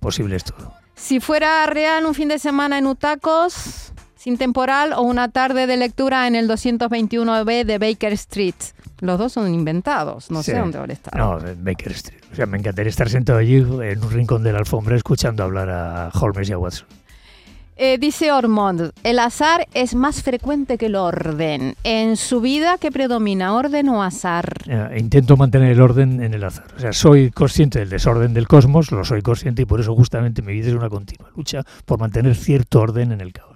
[0.00, 0.72] Posible es todo.
[0.94, 3.92] Si fuera real un fin de semana en Utacos,
[4.24, 8.54] sin temporal, o una tarde de lectura en el 221B de Baker Street.
[9.00, 10.52] Los dos son inventados, no Sí.
[10.52, 11.18] sé dónde habrá estado.
[11.38, 12.20] No, en Baker Street.
[12.32, 15.68] O sea, me encantaría estar sentado allí en un rincón de la alfombra escuchando hablar
[15.68, 16.88] a Holmes y a Watson.
[17.76, 21.74] Eh, dice Ormond, el azar es más frecuente que el orden.
[21.82, 24.46] En su vida, ¿qué predomina, orden o azar?
[24.68, 26.66] Eh, intento mantener el orden en el azar.
[26.76, 30.40] O sea, soy consciente del desorden del cosmos, lo soy consciente y por eso justamente
[30.40, 33.53] mi vida es una continua lucha por mantener cierto orden en el caos.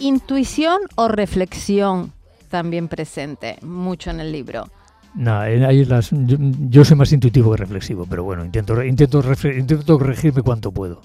[0.00, 2.12] Intuición o reflexión,
[2.50, 4.68] también presente, mucho en el libro.
[5.26, 6.36] Ahí las- yo,
[6.68, 11.00] yo soy más intuitivo que reflexivo, pero bueno, intento, intento, refle- intento corregirme cuanto puedo.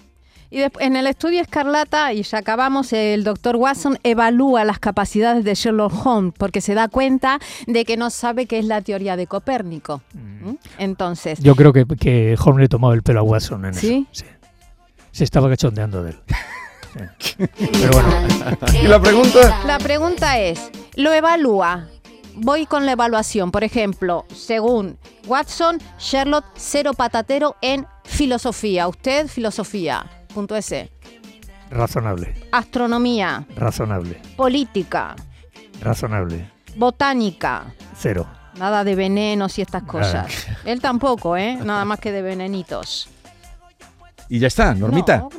[0.51, 5.53] Y en el estudio Escarlata, y ya acabamos, el doctor Watson evalúa las capacidades de
[5.53, 7.37] Sherlock Holmes porque se da cuenta
[7.67, 10.01] de que no sabe qué es la teoría de Copérnico.
[10.15, 10.53] ¿Mm?
[10.79, 14.07] Entonces, Yo creo que, que Holmes le tomaba el pelo a Watson en ¿Sí?
[14.11, 14.25] eso.
[14.25, 14.31] Sí.
[15.11, 16.17] Se estaba cachondeando de él.
[17.57, 18.27] Pero bueno,
[18.81, 19.61] ¿Y la pregunta?
[19.65, 21.87] la pregunta es, ¿lo evalúa
[22.41, 23.51] voy con la evaluación.
[23.51, 28.87] Por ejemplo, según Watson, Sherlock, cero patatero en filosofía.
[28.87, 30.05] Usted, filosofía.
[30.33, 30.89] Punto S.
[31.69, 35.15] Razonable, Astronomía, razonable, política,
[35.81, 36.49] razonable.
[36.75, 37.65] botánica.
[37.95, 38.25] Cero.
[38.57, 40.47] Nada de venenos y estas cosas.
[40.65, 41.55] Él tampoco, ¿eh?
[41.63, 43.07] Nada más que de venenitos.
[44.29, 45.17] Y ya está, Normita.
[45.17, 45.38] No, no,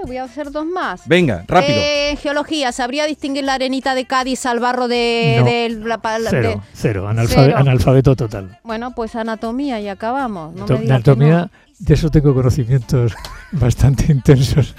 [0.00, 1.02] le voy a hacer dos más.
[1.06, 1.78] Venga, rápido.
[1.80, 5.36] Eh, geología, ¿sabría distinguir la arenita de Cádiz al barro de...
[5.38, 5.44] No.
[5.44, 7.08] de la pa- la- Cero, de- cero.
[7.10, 7.56] Analfabe- Cero.
[7.58, 8.58] Analfabeto total.
[8.64, 10.54] Bueno, pues anatomía y acabamos.
[10.54, 11.50] No me anatomía, no.
[11.78, 13.12] de eso tengo conocimientos
[13.52, 14.74] bastante intensos.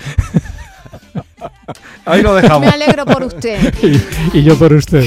[2.05, 2.73] Ahí lo Me dejamos.
[2.73, 3.73] alegro por usted.
[4.33, 5.05] y, y yo por usted.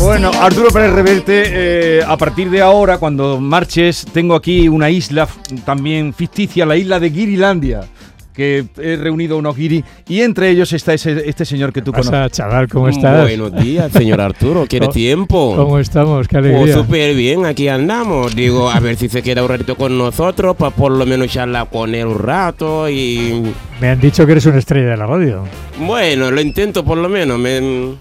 [0.00, 1.42] Bueno, Arturo Pérez Reverte,
[1.98, 5.28] eh, a partir de ahora, cuando marches, tengo aquí una isla
[5.64, 7.80] también ficticia, la isla de Girilandia,
[8.38, 12.08] que he reunido unos guiri, y entre ellos está ese, este señor que tú Pasa,
[12.12, 12.32] conoces.
[12.38, 13.22] chaval, ¿cómo estás?
[13.24, 14.64] Buenos días, señor Arturo.
[14.68, 15.54] ¿Quiere ¿Cómo- tiempo?
[15.56, 16.28] ¿Cómo estamos?
[16.28, 16.72] Qué alegría.
[16.72, 18.36] súper bien, aquí andamos.
[18.36, 21.68] Digo, a ver si se queda un ratito con nosotros para por lo menos charlar
[21.68, 23.42] con él un rato y...
[23.80, 25.42] Me han dicho que eres una estrella de la radio.
[25.80, 27.38] Bueno, lo intento por lo menos.
[27.40, 27.94] Me-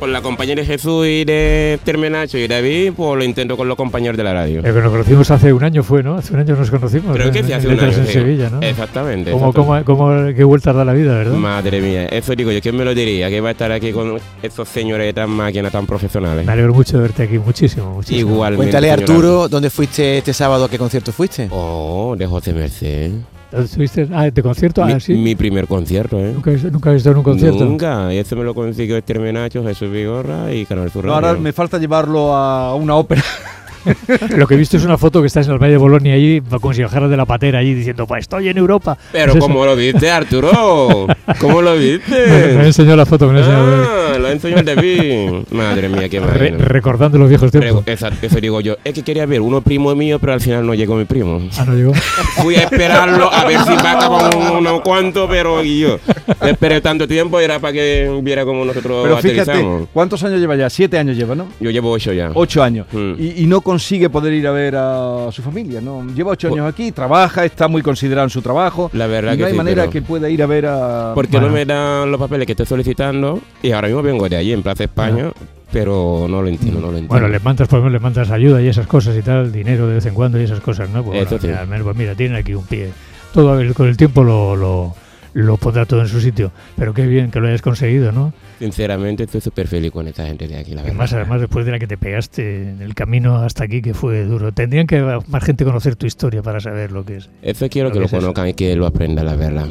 [0.00, 3.76] con la compañera de Jesús y de Termenacho y David, pues lo intento con los
[3.76, 4.60] compañeros de la radio.
[4.60, 6.16] Eh, que nos conocimos hace un año fue, ¿no?
[6.16, 7.14] Hace un año nos conocimos.
[7.14, 7.92] Creo que sí, hace un año.
[7.92, 8.12] en sí.
[8.12, 8.60] Sevilla, ¿no?
[8.62, 9.30] Exactamente.
[9.30, 9.84] ¿Cómo, exactamente.
[9.84, 11.34] cómo, cómo- qué vueltas da la vida, ¿verdad?
[11.34, 13.28] Madre mía, eso digo yo, ¿quién me lo diría?
[13.28, 16.46] Que va a estar aquí con esos señores tan máquinas, tan profesionales.
[16.46, 18.30] Me alegro mucho de verte aquí, muchísimo, muchísimo.
[18.32, 18.56] Igualmente.
[18.70, 20.64] Cuéntale, Arturo, ¿dónde fuiste este sábado?
[20.64, 21.46] ¿A qué concierto fuiste?
[21.50, 23.10] Oh, de José Merced.
[23.52, 24.08] ¿Estuviste?
[24.12, 24.84] Ah, ¿de concierto?
[24.84, 25.14] mi, Ah, sí.
[25.14, 26.32] mi primer concierto, ¿eh?
[26.34, 27.64] ¿Nunca, has- nunca has estado en un concierto?
[27.64, 28.12] Nunca.
[28.14, 31.52] Y eso me lo consiguió Esther Menacho, Jesús Vigorra y Canal Sur No, ahora me
[31.52, 33.22] falta llevarlo a una ópera.
[34.36, 36.40] Lo que he visto es una foto que estás en el Valle de Bolonia allí,
[36.60, 38.96] como si bajaras de la patera allí diciendo, pues estoy en Europa.
[39.12, 39.46] Pero Pues eso.
[39.52, 41.06] ¿cómo lo viste, Arturo?
[41.40, 42.66] ¿Cómo lo Me, me viste?
[42.66, 45.30] enseñó la foto, me la enseñó Ah, lo enseñó el David.
[45.50, 46.50] Madre mía, qué Re- madre.
[46.58, 47.82] recordando los viejos tiempos.
[47.86, 48.76] Exacto, eso digo yo.
[48.84, 51.40] Es que quería ver uno primo mío, pero al final no llegó mi primo.
[51.56, 51.92] Ah, no llegó.
[52.42, 55.98] Fui a esperarlo a ver si va con unos cuantos, pero y yo
[56.42, 59.88] esperé tanto tiempo era para que viera cómo nosotros Pero fíjate, aterrizamos.
[59.92, 60.68] ¿cuántos años lleva ya?
[60.70, 61.48] Siete años lleva, ¿no?
[61.60, 62.30] Yo llevo ocho ya.
[62.34, 62.86] Ocho años.
[62.92, 63.12] Mm.
[63.18, 66.04] Y, y no consigue poder ir a ver a su familia, ¿no?
[66.14, 68.90] Lleva ocho años aquí, trabaja, está muy considerado en su trabajo.
[68.92, 71.12] La verdad y que no hay sí, manera pero- que pueda ir a ver a...
[71.14, 71.46] Porque Bueno.
[71.48, 74.62] no me dan los papeles que estoy solicitando y ahora mismo vengo de allí, en
[74.62, 75.30] Plaza España,
[75.72, 77.14] pero no lo entiendo, no lo entiendo.
[77.14, 79.94] Bueno, le mandas, por ejemplo, le mandas ayuda y esas cosas y tal, dinero de
[79.94, 81.04] vez en cuando y esas cosas, ¿no?
[81.04, 81.48] Pues, bueno, sí.
[81.48, 82.90] al menos, pues mira, tienen aquí un pie.
[83.32, 84.94] Todo el- con el tiempo lo, lo,
[85.32, 86.52] lo pondrá todo en su sitio.
[86.76, 88.32] Pero qué bien que lo hayas conseguido, ¿no?
[88.58, 90.90] Sinceramente estoy súper feliz con esta gente de aquí, la verdad.
[90.90, 94.24] Además, además, después de la que te pegaste en el camino hasta aquí, que fue
[94.24, 94.52] duro.
[94.52, 97.30] Tendrían que más gente conocer tu historia para saber lo que es.
[97.42, 99.68] Eso quiero Lo que que lo conozcan y que lo aprendan, la verdad.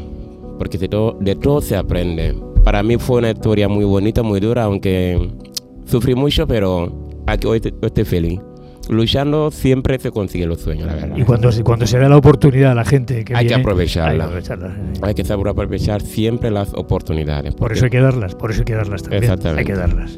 [0.57, 2.35] Porque de todo, de todo se aprende.
[2.63, 5.31] Para mí fue una historia muy bonita, muy dura, aunque
[5.85, 8.39] sufrí mucho, pero aquí hoy estoy feliz.
[8.89, 11.15] Luchando siempre se consigue los sueños, la verdad.
[11.15, 14.11] Y cuando, se- cuando se da la oportunidad a la gente que Hay que aprovecharla.
[14.11, 14.75] hay que aprovecharla.
[15.03, 17.53] Hay que saber aprovechar siempre las oportunidades.
[17.53, 19.23] Por eso hay que darlas, por eso hay que darlas también.
[19.23, 19.59] Exactamente.
[19.59, 20.17] Hay que darlas.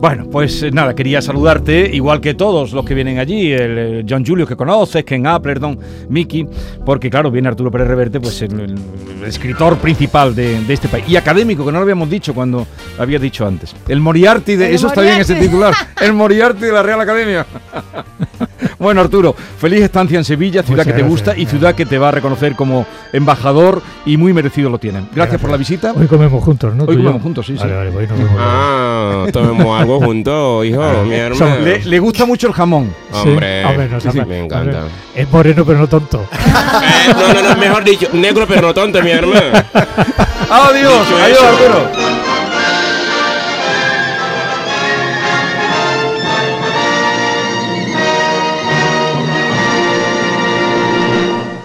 [0.00, 4.24] Bueno, pues eh, nada, quería saludarte, igual que todos los que vienen allí, el, John
[4.24, 5.78] Julio que conoces, Ken Appleton,
[6.08, 6.46] Mickey,
[6.86, 8.78] porque claro, viene Arturo Pérez Reverte, pues el, el-
[9.20, 12.66] el escritor principal de, de este país, y académico, que no lo habíamos dicho cuando
[12.96, 13.76] lo había dicho antes.
[13.88, 14.74] El Moriarty de...
[14.74, 17.44] Eso está bien ese titular, el Moriarty de la Real Academia.
[18.80, 21.10] bueno, Arturo, feliz estancia en Sevilla, ciudad Muchas que te gracias.
[21.10, 25.08] gusta y ciudad que te va a reconocer como embajador y muy merecido lo tienen.
[25.14, 25.92] Gracias, por la visita.
[25.92, 26.84] Hoy comemos juntos, ¿no?
[26.84, 27.02] Hoy yo.
[27.02, 27.60] comemos juntos, sí, sí.
[27.60, 28.36] Vale, vale, hoy nos vemos.
[28.38, 31.60] Ah, tomemos algo juntos, hijo, mi hermano.
[31.60, 32.92] Le, le gusta mucho el jamón.
[33.12, 34.84] Sí, Hombre, hombre, nos sí, me encanta.
[35.14, 36.26] Es moreno, pero no tonto.
[36.80, 39.40] Eh, no, no, no, mejor dicho, negro pero no tonto, mi hermano.
[40.50, 41.42] Adiós, adiós.
[41.42, 42.19] Arturo.